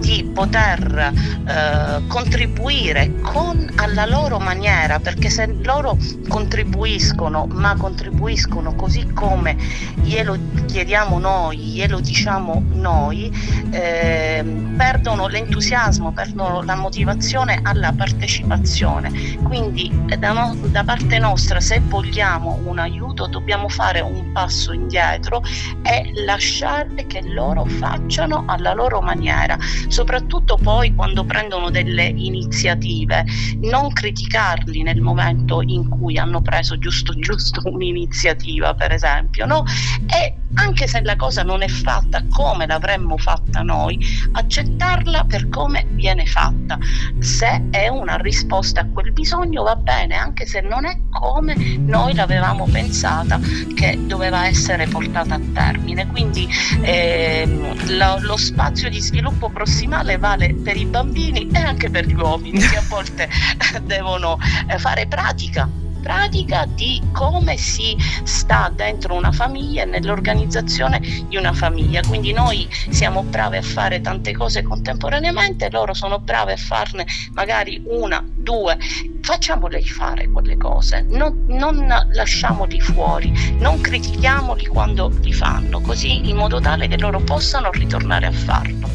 di 0.00 0.28
poter 0.34 1.12
eh, 1.46 2.06
contribuire 2.08 3.14
con 3.22 3.70
alla 3.76 4.06
loro 4.06 4.38
maniera 4.38 4.98
perché 4.98 5.30
se 5.30 5.46
loro 5.62 5.96
contribuiscono 6.28 7.46
ma 7.46 7.76
contribuiscono 7.76 8.74
così 8.74 9.06
come 9.12 9.56
glielo 10.02 10.36
chiediamo 10.66 10.87
chiediamo 10.88 11.18
noi, 11.18 11.58
glielo 11.58 12.00
diciamo 12.00 12.62
noi, 12.72 13.30
eh, 13.72 14.42
perdono 14.74 15.28
l'entusiasmo, 15.28 16.12
perdono 16.12 16.62
la 16.62 16.76
motivazione 16.76 17.60
alla 17.62 17.92
partecipazione. 17.92 19.36
Quindi 19.42 19.92
da, 20.18 20.32
no, 20.32 20.56
da 20.68 20.84
parte 20.84 21.18
nostra, 21.18 21.60
se 21.60 21.82
vogliamo 21.84 22.60
un 22.64 22.78
aiuto, 22.78 23.26
dobbiamo 23.26 23.68
fare 23.68 24.00
un 24.00 24.32
passo 24.32 24.72
indietro 24.72 25.42
e 25.82 26.10
lasciare 26.24 27.04
che 27.06 27.20
loro 27.22 27.66
facciano 27.66 28.44
alla 28.46 28.72
loro 28.72 29.02
maniera, 29.02 29.58
soprattutto 29.88 30.56
poi 30.56 30.94
quando 30.94 31.22
prendono 31.24 31.68
delle 31.68 32.04
iniziative, 32.04 33.26
non 33.60 33.92
criticarli 33.92 34.82
nel 34.82 35.02
momento 35.02 35.60
in 35.60 35.86
cui 35.86 36.16
hanno 36.16 36.40
preso 36.40 36.78
giusto 36.78 37.12
giusto 37.20 37.60
un'iniziativa, 37.64 38.72
per 38.72 38.92
esempio, 38.92 39.44
no? 39.44 39.64
E 40.06 40.34
anche 40.54 40.77
se 40.86 41.00
la 41.02 41.16
cosa 41.16 41.42
non 41.42 41.62
è 41.62 41.68
fatta 41.68 42.24
come 42.30 42.66
l'avremmo 42.66 43.16
fatta 43.16 43.62
noi, 43.62 43.98
accettarla 44.32 45.24
per 45.24 45.48
come 45.48 45.86
viene 45.90 46.26
fatta. 46.26 46.78
Se 47.18 47.68
è 47.70 47.88
una 47.88 48.16
risposta 48.16 48.82
a 48.82 48.86
quel 48.86 49.12
bisogno 49.12 49.62
va 49.62 49.76
bene, 49.76 50.14
anche 50.14 50.46
se 50.46 50.60
non 50.60 50.84
è 50.84 50.98
come 51.10 51.54
noi 51.78 52.14
l'avevamo 52.14 52.66
pensata 52.70 53.40
che 53.74 53.98
doveva 54.06 54.46
essere 54.46 54.86
portata 54.86 55.34
a 55.34 55.40
termine. 55.52 56.06
Quindi 56.06 56.48
ehm, 56.82 57.96
lo, 57.96 58.18
lo 58.20 58.36
spazio 58.36 58.88
di 58.88 59.00
sviluppo 59.00 59.48
prossimale 59.50 60.18
vale 60.18 60.54
per 60.54 60.76
i 60.76 60.84
bambini 60.84 61.48
e 61.48 61.58
anche 61.58 61.90
per 61.90 62.06
gli 62.06 62.14
uomini 62.14 62.58
che 62.58 62.76
a 62.76 62.84
volte 62.88 63.28
devono 63.84 64.38
eh, 64.68 64.78
fare 64.78 65.06
pratica 65.06 65.68
pratica 66.08 66.64
di 66.64 67.02
come 67.12 67.58
si 67.58 67.94
sta 68.22 68.72
dentro 68.74 69.14
una 69.14 69.30
famiglia 69.30 69.82
e 69.82 69.84
nell'organizzazione 69.84 71.00
di 71.28 71.36
una 71.36 71.52
famiglia. 71.52 72.00
Quindi 72.00 72.32
noi 72.32 72.66
siamo 72.88 73.22
bravi 73.22 73.58
a 73.58 73.62
fare 73.62 74.00
tante 74.00 74.32
cose 74.32 74.62
contemporaneamente, 74.62 75.68
loro 75.70 75.92
sono 75.92 76.18
bravi 76.18 76.52
a 76.52 76.56
farne 76.56 77.06
magari 77.32 77.82
una, 77.84 78.24
due. 78.48 78.78
Facciamole 79.20 79.82
fare 79.82 80.30
quelle 80.30 80.56
cose, 80.56 81.04
non, 81.10 81.44
non 81.48 81.86
lasciamoli 82.12 82.80
fuori, 82.80 83.30
non 83.58 83.78
critichiamoli 83.82 84.66
quando 84.66 85.12
li 85.20 85.34
fanno, 85.34 85.80
così 85.80 86.30
in 86.30 86.36
modo 86.36 86.58
tale 86.58 86.88
che 86.88 86.96
loro 86.96 87.20
possano 87.20 87.70
ritornare 87.70 88.24
a 88.24 88.32
farlo. 88.32 88.88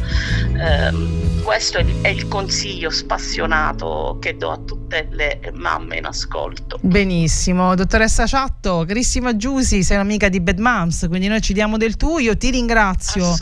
Eh, 0.58 1.32
questo 1.44 1.78
è 1.78 1.82
il, 1.82 2.02
è 2.02 2.08
il, 2.08 2.28
consiglio 2.30 2.90
spassionato 2.90 4.18
che 4.20 4.38
do 4.38 4.52
a 4.52 4.58
tutte 4.58 5.08
le 5.12 5.52
mamme 5.54 5.98
in 5.98 6.06
ascolto. 6.06 6.80
Benissimo, 6.82 7.76
dottoressa 7.76 8.26
Ciatto, 8.26 8.86
carissima 8.88 9.36
Giusy, 9.36 9.84
sei 9.84 9.98
un'amica 9.98 10.30
di 10.30 10.40
Bad 10.40 10.60
Moms, 10.60 11.06
quindi 11.10 11.28
noi 11.28 11.42
ci 11.42 11.54
diamo 11.54 11.78
del 11.78 11.98
tu, 11.98 12.18
io 12.18 12.38
ti 12.38 12.50
ringrazio 12.50 13.36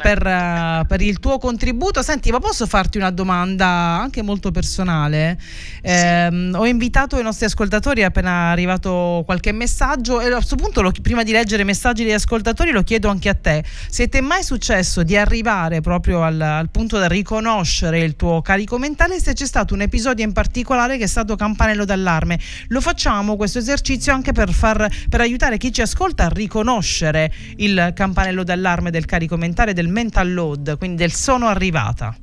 per, 0.00 0.18
uh, 0.24 0.86
per, 0.86 1.00
il 1.00 1.18
tuo 1.18 1.38
contributo. 1.38 2.00
Senti, 2.02 2.30
ma 2.30 2.38
posso 2.38 2.66
farti 2.66 2.96
una 2.96 3.10
domanda 3.10 3.66
anche 3.66 4.22
molto 4.22 4.52
personale? 4.52 5.36
Eh. 5.82 6.50
Ho 6.54 6.66
invitato 6.66 7.18
i 7.18 7.22
nostri 7.22 7.46
ascoltatori, 7.46 8.02
è 8.02 8.04
appena 8.04 8.50
arrivato 8.50 9.22
qualche 9.24 9.52
messaggio 9.52 10.20
e 10.20 10.26
a 10.26 10.32
questo 10.32 10.56
punto, 10.56 10.82
lo, 10.82 10.92
prima 11.02 11.22
di 11.22 11.32
leggere 11.32 11.62
i 11.62 11.64
messaggi 11.64 12.04
degli 12.04 12.12
ascoltatori, 12.12 12.70
lo 12.70 12.82
chiedo 12.82 13.08
anche 13.08 13.28
a 13.28 13.34
te. 13.34 13.64
Se 13.88 14.08
ti 14.08 14.18
è 14.18 14.20
mai 14.20 14.42
successo 14.42 15.02
di 15.02 15.16
arrivare 15.16 15.80
proprio 15.80 16.22
al, 16.22 16.40
al 16.40 16.70
punto 16.70 16.98
da 16.98 17.06
riconoscere 17.06 17.46
conoscere 17.58 18.00
il 18.00 18.16
tuo 18.16 18.42
carico 18.42 18.78
mentale 18.78 19.20
se 19.20 19.32
c'è 19.32 19.46
stato 19.46 19.74
un 19.74 19.80
episodio 19.80 20.24
in 20.24 20.32
particolare 20.32 20.96
che 20.98 21.04
è 21.04 21.06
stato 21.06 21.36
campanello 21.36 21.84
d'allarme. 21.84 22.38
Lo 22.68 22.80
facciamo 22.80 23.36
questo 23.36 23.58
esercizio 23.58 24.12
anche 24.12 24.32
per, 24.32 24.52
far, 24.52 24.88
per 25.08 25.20
aiutare 25.20 25.56
chi 25.56 25.72
ci 25.72 25.80
ascolta 25.80 26.24
a 26.24 26.28
riconoscere 26.28 27.32
il 27.56 27.92
campanello 27.94 28.44
d'allarme 28.44 28.90
del 28.90 29.04
carico 29.06 29.36
mentale, 29.36 29.72
del 29.72 29.88
mental 29.88 30.32
load, 30.32 30.78
quindi 30.78 30.96
del 30.96 31.12
sono 31.12 31.46
arrivata. 31.46 32.16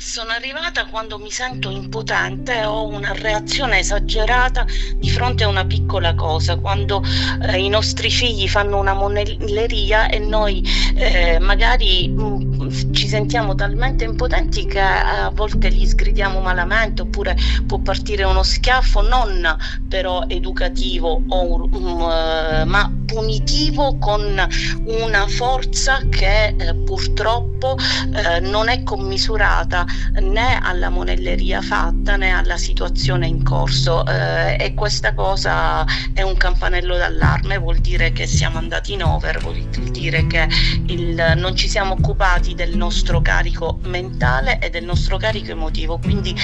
Sono 0.00 0.30
arrivata 0.30 0.86
quando 0.86 1.18
mi 1.18 1.30
sento 1.30 1.68
impotente 1.68 2.56
e 2.56 2.64
ho 2.64 2.86
una 2.86 3.12
reazione 3.12 3.80
esagerata 3.80 4.64
di 4.96 5.10
fronte 5.10 5.44
a 5.44 5.48
una 5.48 5.66
piccola 5.66 6.14
cosa, 6.14 6.56
quando 6.56 7.02
eh, 7.42 7.58
i 7.58 7.68
nostri 7.68 8.10
figli 8.10 8.48
fanno 8.48 8.78
una 8.78 8.94
monelleria 8.94 10.08
e 10.08 10.18
noi 10.18 10.66
eh, 10.94 11.38
magari 11.38 12.08
mh, 12.08 12.22
mm, 12.64 12.92
ci 12.94 13.08
sentiamo 13.08 13.54
talmente 13.54 14.04
impotenti 14.04 14.64
che 14.64 14.80
a 14.80 15.30
volte 15.34 15.68
li 15.68 15.86
sgridiamo 15.86 16.40
malamente 16.40 17.02
oppure 17.02 17.36
può 17.66 17.78
partire 17.78 18.24
uno 18.24 18.42
schiaffo 18.42 19.02
non 19.02 19.54
però 19.86 20.24
educativo 20.28 21.22
o, 21.28 21.68
um, 21.70 22.62
ma 22.66 22.90
punitivo 23.04 23.98
con 23.98 24.48
una 24.84 25.26
forza 25.26 26.00
che 26.08 26.54
eh, 26.56 26.74
purtroppo 26.74 27.76
eh, 28.14 28.40
non 28.40 28.68
è 28.68 28.82
commisurata 28.82 29.84
né 30.20 30.58
alla 30.62 30.88
monelleria 30.88 31.60
fatta 31.60 32.16
né 32.16 32.30
alla 32.30 32.56
situazione 32.56 33.26
in 33.26 33.42
corso 33.42 34.04
eh, 34.06 34.56
e 34.58 34.74
questa 34.74 35.14
cosa 35.14 35.84
è 36.12 36.22
un 36.22 36.36
campanello 36.36 36.96
d'allarme, 36.96 37.58
vuol 37.58 37.78
dire 37.78 38.12
che 38.12 38.26
siamo 38.26 38.58
andati 38.58 38.92
in 38.92 39.02
over, 39.02 39.38
vuol 39.40 39.60
dire 39.90 40.26
che 40.26 40.48
il, 40.86 41.34
non 41.36 41.54
ci 41.54 41.68
siamo 41.68 41.92
occupati 41.92 42.54
del 42.54 42.76
nostro 42.76 43.20
carico 43.20 43.78
mentale 43.84 44.58
e 44.60 44.70
del 44.70 44.84
nostro 44.84 45.16
carico 45.16 45.50
emotivo, 45.50 45.98
quindi 45.98 46.34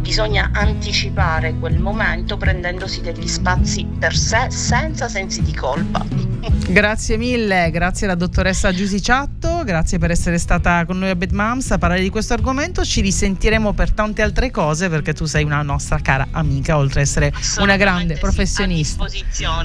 bisogna 0.00 0.50
anticipare 0.52 1.54
quel 1.54 1.78
momento 1.78 2.36
prendendosi 2.36 3.00
degli 3.00 3.26
spazi 3.26 3.86
per 3.98 4.16
sé 4.16 4.50
senza 4.50 5.08
sensi 5.08 5.42
di 5.42 5.54
colpa. 5.54 6.29
Grazie 6.70 7.18
mille, 7.18 7.70
grazie 7.70 8.06
alla 8.06 8.14
dottoressa 8.14 8.72
Giusy 8.72 9.00
Ciatto, 9.00 9.62
grazie 9.64 9.98
per 9.98 10.10
essere 10.10 10.38
stata 10.38 10.84
con 10.86 10.98
noi 10.98 11.10
a 11.10 11.16
Bad 11.16 11.32
Moms 11.32 11.70
a 11.72 11.78
parlare 11.78 12.00
di 12.00 12.08
questo 12.08 12.32
argomento. 12.32 12.82
Ci 12.84 13.02
risentiremo 13.02 13.72
per 13.74 13.92
tante 13.92 14.22
altre 14.22 14.50
cose 14.50 14.88
perché 14.88 15.12
tu 15.12 15.26
sei 15.26 15.44
una 15.44 15.60
nostra 15.62 15.98
cara 15.98 16.28
amica, 16.30 16.78
oltre 16.78 17.00
ad 17.00 17.06
essere 17.06 17.32
una 17.58 17.76
grande 17.76 18.16
professionista. 18.16 19.04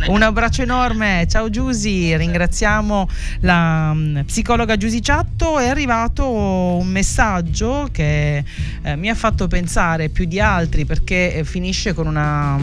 Un 0.07 0.21
abbraccio 0.21 0.63
enorme, 0.63 1.25
ciao 1.29 1.49
Giusy, 1.49 2.15
ringraziamo 2.17 3.07
la 3.41 3.91
um, 3.93 4.23
psicologa 4.25 4.75
Giusy 4.75 4.99
Ciatto. 4.99 5.59
È 5.59 5.69
arrivato 5.69 6.29
un 6.29 6.87
messaggio 6.87 7.87
che 7.91 8.43
eh, 8.81 8.95
mi 8.95 9.09
ha 9.09 9.15
fatto 9.15 9.47
pensare 9.47 10.09
più 10.09 10.25
di 10.25 10.39
altri 10.41 10.85
perché 10.85 11.35
eh, 11.35 11.43
finisce 11.45 11.93
con 11.93 12.07
una 12.07 12.59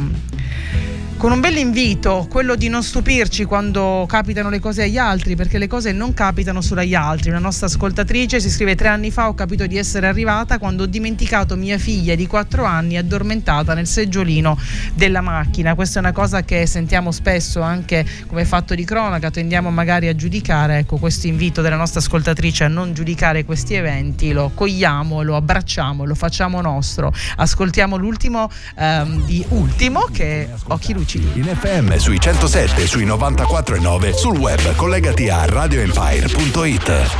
con 1.22 1.30
un 1.30 1.38
bel 1.38 1.56
invito, 1.56 2.26
quello 2.28 2.56
di 2.56 2.66
non 2.66 2.82
stupirci 2.82 3.44
quando 3.44 4.06
capitano 4.08 4.50
le 4.50 4.58
cose 4.58 4.82
agli 4.82 4.98
altri, 4.98 5.36
perché 5.36 5.56
le 5.56 5.68
cose 5.68 5.92
non 5.92 6.14
capitano 6.14 6.60
solo 6.60 6.80
agli 6.80 6.96
altri. 6.96 7.30
Una 7.30 7.38
nostra 7.38 7.68
ascoltatrice 7.68 8.40
si 8.40 8.50
scrive 8.50 8.74
tre 8.74 8.88
anni 8.88 9.12
fa 9.12 9.28
ho 9.28 9.34
capito 9.34 9.64
di 9.68 9.78
essere 9.78 10.08
arrivata 10.08 10.58
quando 10.58 10.82
ho 10.82 10.86
dimenticato 10.86 11.54
mia 11.54 11.78
figlia 11.78 12.16
di 12.16 12.26
quattro 12.26 12.64
anni 12.64 12.96
addormentata 12.96 13.72
nel 13.72 13.86
seggiolino 13.86 14.58
della 14.94 15.20
macchina. 15.20 15.76
Questa 15.76 16.00
è 16.00 16.02
una 16.02 16.10
cosa 16.10 16.42
che 16.42 16.66
sentiamo 16.66 17.12
spesso 17.12 17.60
anche 17.60 18.04
come 18.26 18.44
fatto 18.44 18.74
di 18.74 18.82
cronaca, 18.82 19.30
tendiamo 19.30 19.70
magari 19.70 20.08
a 20.08 20.16
giudicare. 20.16 20.78
Ecco, 20.78 20.96
questo 20.96 21.28
invito 21.28 21.62
della 21.62 21.76
nostra 21.76 22.00
ascoltatrice 22.00 22.64
a 22.64 22.68
non 22.68 22.94
giudicare 22.94 23.44
questi 23.44 23.74
eventi, 23.74 24.32
lo 24.32 24.50
cogliamo, 24.52 25.22
lo 25.22 25.36
abbracciamo, 25.36 26.04
lo 26.04 26.16
facciamo 26.16 26.60
nostro. 26.60 27.14
Ascoltiamo 27.36 27.96
l'ultimo 27.96 28.50
ehm, 28.76 29.24
di 29.24 29.44
Ultimo 29.50 30.08
che 30.12 30.48
Occhi 30.66 30.92
Luci 30.92 31.10
ascoltarci. 31.12 31.20
In 31.34 31.44
FM 31.44 31.96
sui 31.96 32.18
107 32.18 32.86
sui 32.86 33.04
94 33.04 33.74
e 33.76 33.80
9 33.80 34.12
sul 34.14 34.38
web 34.38 34.74
collegati 34.76 35.28
a 35.28 35.44
radioempire.it. 35.44 37.16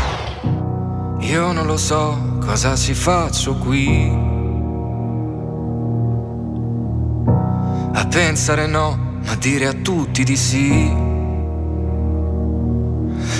Io 1.21 1.53
non 1.53 1.67
lo 1.67 1.77
so 1.77 2.39
cosa 2.41 2.75
si 2.77 2.95
faccio 2.95 3.55
qui. 3.57 4.31
A 7.95 8.07
pensare 8.07 8.67
no, 8.67 9.19
ma 9.25 9.35
dire 9.37 9.67
a 9.67 9.73
tutti 9.73 10.25
di 10.25 10.37
sì. 10.37 11.11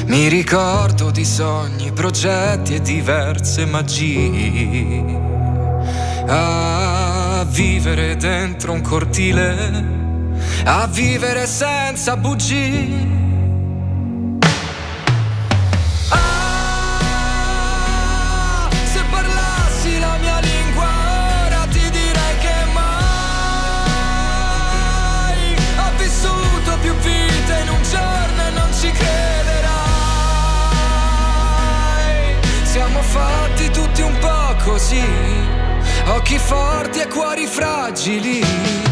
Mi 0.05 0.29
ricordo 0.29 1.11
di 1.11 1.25
sogni, 1.25 1.91
progetti 1.93 2.75
e 2.75 2.83
diverse 2.83 3.65
magie. 3.65 5.21
A 6.27 7.45
vivere 7.49 8.17
dentro 8.17 8.73
un 8.73 8.81
cortile, 8.81 10.02
a 10.65 10.87
vivere 10.87 11.47
senza 11.47 12.17
bugie. 12.17 12.89
Ah, 16.11 17.41
se 18.85 19.03
parlassi 19.11 19.99
la 19.99 20.17
mia 20.21 20.39
lingua 20.41 20.87
ora 21.47 21.67
ti 21.71 21.91
direi 21.91 22.39
che 22.41 22.65
mai 22.73 23.55
ha 25.77 25.91
vissuto 25.97 26.79
più 26.81 26.95
vite 26.97 27.61
in 27.63 27.69
un 27.69 27.83
giorno 27.83 28.47
e 28.47 28.51
non 28.51 28.73
ci 28.79 28.91
crederai. 28.91 29.11
Siamo 32.63 33.03
fatti 33.03 33.71
tutti 33.71 34.03
un 34.03 34.17
po' 34.19 34.55
così, 34.65 35.05
occhi 36.07 36.39
forti 36.39 37.01
e 37.01 37.09
cuori 37.09 37.47
fragili. 37.47 38.92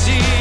Po' 0.00 0.39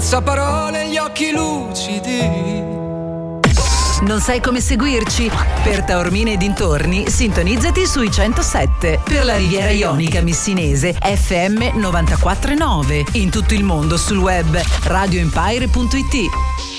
senza 0.00 0.22
parole 0.22 0.88
gli 0.88 0.96
occhi 0.96 1.30
lucidi. 1.30 2.20
Non 4.00 4.18
sai 4.18 4.40
come 4.40 4.62
seguirci? 4.62 5.30
Per 5.62 5.84
Taormina 5.84 6.30
e 6.30 6.38
dintorni, 6.38 7.10
sintonizzati 7.10 7.84
sui 7.84 8.10
107. 8.10 9.00
Per 9.04 9.26
la 9.26 9.36
Riviera 9.36 9.68
Ionica 9.68 10.22
Missinese, 10.22 10.94
FM 10.94 11.78
949. 11.78 13.04
In 13.12 13.28
tutto 13.28 13.52
il 13.52 13.62
mondo 13.62 13.98
sul 13.98 14.16
web 14.16 14.58
radioempire.it. 14.84 16.69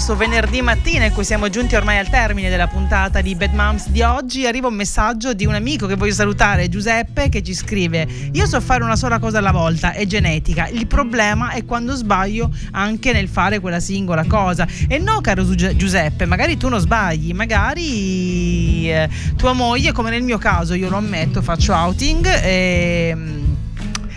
questo 0.00 0.16
venerdì 0.16 0.62
mattina 0.62 1.04
in 1.04 1.12
cui 1.12 1.24
siamo 1.24 1.50
giunti 1.50 1.74
ormai 1.74 1.98
al 1.98 2.08
termine 2.08 2.48
della 2.48 2.68
puntata 2.68 3.20
di 3.20 3.34
Bad 3.34 3.52
Moms 3.52 3.88
di 3.90 4.00
oggi. 4.00 4.46
Arriva 4.46 4.68
un 4.68 4.72
messaggio 4.72 5.34
di 5.34 5.44
un 5.44 5.52
amico 5.52 5.86
che 5.86 5.94
voglio 5.94 6.14
salutare, 6.14 6.70
Giuseppe, 6.70 7.28
che 7.28 7.42
ci 7.42 7.52
scrive: 7.52 8.08
Io 8.32 8.46
so 8.46 8.58
fare 8.62 8.82
una 8.82 8.96
sola 8.96 9.18
cosa 9.18 9.36
alla 9.36 9.50
volta, 9.50 9.92
è 9.92 10.06
genetica. 10.06 10.68
Il 10.68 10.86
problema 10.86 11.50
è 11.50 11.66
quando 11.66 11.94
sbaglio 11.94 12.50
anche 12.70 13.12
nel 13.12 13.28
fare 13.28 13.58
quella 13.58 13.78
singola 13.78 14.24
cosa. 14.24 14.66
E 14.88 14.96
no, 14.96 15.20
caro 15.20 15.44
Giuseppe, 15.54 16.24
magari 16.24 16.56
tu 16.56 16.68
non 16.68 16.80
sbagli, 16.80 17.34
magari 17.34 18.90
eh, 18.90 19.06
tua 19.36 19.52
moglie, 19.52 19.92
come 19.92 20.08
nel 20.08 20.22
mio 20.22 20.38
caso, 20.38 20.72
io 20.72 20.88
lo 20.88 20.96
ammetto, 20.96 21.42
faccio 21.42 21.74
outing 21.74 22.26
e 22.42 23.49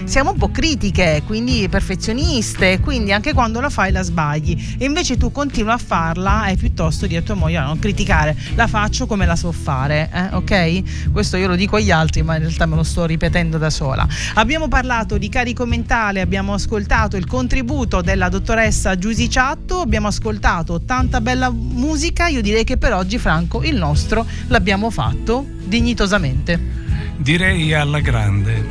siamo 0.05 0.31
un 0.31 0.37
po' 0.37 0.51
critiche, 0.51 1.23
quindi 1.25 1.67
perfezioniste, 1.69 2.79
quindi 2.79 3.11
anche 3.13 3.33
quando 3.33 3.59
la 3.59 3.69
fai 3.69 3.91
la 3.91 4.01
sbagli 4.01 4.75
e 4.77 4.85
invece 4.85 5.17
tu 5.17 5.31
continui 5.31 5.71
a 5.71 5.77
farla 5.77 6.47
e 6.47 6.55
piuttosto 6.55 7.07
dire 7.07 7.21
a 7.21 7.23
tua 7.23 7.35
moglie 7.35 7.59
non 7.59 7.79
criticare, 7.79 8.35
la 8.55 8.67
faccio 8.67 9.05
come 9.05 9.25
la 9.25 9.35
so 9.35 9.51
fare, 9.51 10.09
eh? 10.13 10.35
ok? 10.35 11.11
Questo 11.11 11.37
io 11.37 11.47
lo 11.47 11.55
dico 11.55 11.77
agli 11.77 11.91
altri, 11.91 12.21
ma 12.21 12.35
in 12.35 12.41
realtà 12.41 12.65
me 12.65 12.75
lo 12.75 12.83
sto 12.83 13.05
ripetendo 13.05 13.57
da 13.57 13.69
sola. 13.69 14.07
Abbiamo 14.35 14.67
parlato 14.67 15.17
di 15.17 15.29
carico 15.29 15.65
mentale, 15.65 16.21
abbiamo 16.21 16.53
ascoltato 16.53 17.15
il 17.15 17.25
contributo 17.25 18.01
della 18.01 18.29
dottoressa 18.29 18.97
Giusy 18.97 19.29
Ciatto, 19.29 19.79
abbiamo 19.79 20.07
ascoltato 20.07 20.81
tanta 20.81 21.21
bella 21.21 21.49
musica, 21.49 22.27
io 22.27 22.41
direi 22.41 22.63
che 22.63 22.77
per 22.77 22.93
oggi 22.93 23.17
Franco 23.17 23.63
il 23.63 23.75
nostro 23.75 24.25
l'abbiamo 24.47 24.89
fatto 24.89 25.45
dignitosamente. 25.63 26.82
Direi 27.17 27.73
alla 27.73 27.99
grande. 27.99 28.65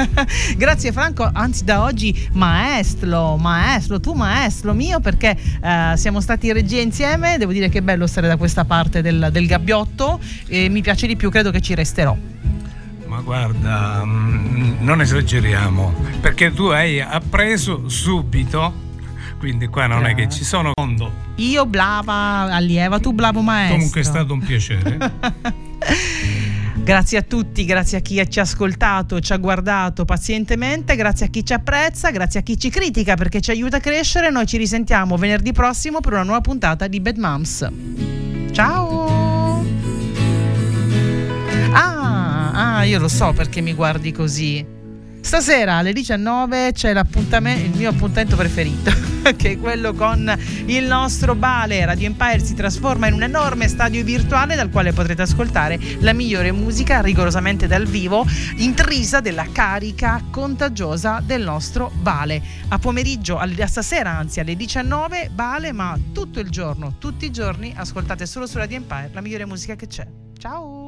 Grazie 0.56 0.92
Franco, 0.92 1.28
anzi 1.32 1.64
da 1.64 1.82
oggi 1.82 2.28
maestro, 2.32 3.36
maestro, 3.36 3.98
tu 4.00 4.12
maestro 4.12 4.74
mio 4.74 5.00
perché 5.00 5.36
eh, 5.62 5.92
siamo 5.96 6.20
stati 6.20 6.48
in 6.48 6.52
regia 6.52 6.80
insieme, 6.80 7.38
devo 7.38 7.52
dire 7.52 7.68
che 7.68 7.78
è 7.78 7.82
bello 7.82 8.06
stare 8.06 8.28
da 8.28 8.36
questa 8.36 8.64
parte 8.64 9.02
del, 9.02 9.28
del 9.32 9.46
gabbiotto 9.46 10.20
e 10.46 10.68
mi 10.68 10.82
piace 10.82 11.06
di 11.06 11.16
più, 11.16 11.30
credo 11.30 11.50
che 11.50 11.60
ci 11.60 11.74
resterò. 11.74 12.16
Ma 13.06 13.20
guarda, 13.20 14.02
mm, 14.04 14.76
non 14.80 15.00
esageriamo, 15.00 15.94
perché 16.20 16.52
tu 16.52 16.64
hai 16.64 17.00
appreso 17.00 17.88
subito 17.88 18.84
quindi 19.38 19.66
qua 19.66 19.86
non 19.86 20.06
eh. 20.06 20.10
è 20.10 20.14
che 20.14 20.28
ci 20.28 20.44
sono 20.44 20.72
fondo. 20.74 21.12
Io 21.36 21.66
blava 21.66 22.52
allieva, 22.52 22.98
tu 22.98 23.12
blavo 23.12 23.42
maestro. 23.42 23.76
Comunque 23.76 24.00
è 24.00 24.04
stato 24.04 24.32
un 24.32 24.40
piacere. 24.40 24.96
Grazie 26.86 27.18
a 27.18 27.22
tutti, 27.22 27.64
grazie 27.64 27.98
a 27.98 28.00
chi 28.00 28.24
ci 28.30 28.38
ha 28.38 28.42
ascoltato, 28.42 29.18
ci 29.18 29.32
ha 29.32 29.38
guardato 29.38 30.04
pazientemente, 30.04 30.94
grazie 30.94 31.26
a 31.26 31.28
chi 31.28 31.44
ci 31.44 31.52
apprezza, 31.52 32.12
grazie 32.12 32.38
a 32.38 32.42
chi 32.44 32.56
ci 32.56 32.70
critica 32.70 33.16
perché 33.16 33.40
ci 33.40 33.50
aiuta 33.50 33.78
a 33.78 33.80
crescere. 33.80 34.30
Noi 34.30 34.46
ci 34.46 34.56
risentiamo 34.56 35.16
venerdì 35.16 35.50
prossimo 35.50 35.98
per 35.98 36.12
una 36.12 36.22
nuova 36.22 36.42
puntata 36.42 36.86
di 36.86 37.00
Bad 37.00 37.16
Moms. 37.16 37.68
Ciao! 38.52 39.64
Ah, 41.72 42.76
ah, 42.76 42.84
io 42.84 43.00
lo 43.00 43.08
so 43.08 43.32
perché 43.32 43.60
mi 43.60 43.74
guardi 43.74 44.12
così. 44.12 44.75
Stasera 45.26 45.74
alle 45.78 45.92
19 45.92 46.70
c'è 46.70 46.92
l'appuntamento, 46.92 47.66
il 47.66 47.76
mio 47.76 47.90
appuntamento 47.90 48.36
preferito, 48.36 48.92
che 49.34 49.50
è 49.50 49.58
quello 49.58 49.92
con 49.92 50.32
il 50.66 50.84
nostro 50.84 51.34
Bale. 51.34 51.84
Radio 51.84 52.06
Empire 52.06 52.38
si 52.38 52.54
trasforma 52.54 53.08
in 53.08 53.14
un 53.14 53.24
enorme 53.24 53.66
stadio 53.66 54.04
virtuale 54.04 54.54
dal 54.54 54.70
quale 54.70 54.92
potrete 54.92 55.22
ascoltare 55.22 55.80
la 55.98 56.12
migliore 56.12 56.52
musica 56.52 57.00
rigorosamente 57.00 57.66
dal 57.66 57.86
vivo, 57.86 58.24
intrisa 58.58 59.18
della 59.18 59.48
carica 59.50 60.22
contagiosa 60.30 61.20
del 61.20 61.42
nostro 61.42 61.90
Bale. 62.00 62.40
A 62.68 62.78
pomeriggio, 62.78 63.36
a 63.36 63.66
stasera 63.66 64.16
anzi 64.16 64.38
alle 64.38 64.54
19 64.54 65.30
Bale, 65.32 65.72
ma 65.72 65.98
tutto 66.12 66.38
il 66.38 66.50
giorno, 66.50 66.98
tutti 66.98 67.24
i 67.24 67.32
giorni 67.32 67.74
ascoltate 67.76 68.26
solo 68.26 68.46
su 68.46 68.58
Radio 68.58 68.76
Empire 68.76 69.10
la 69.12 69.20
migliore 69.20 69.44
musica 69.44 69.74
che 69.74 69.88
c'è. 69.88 70.06
Ciao! 70.38 70.85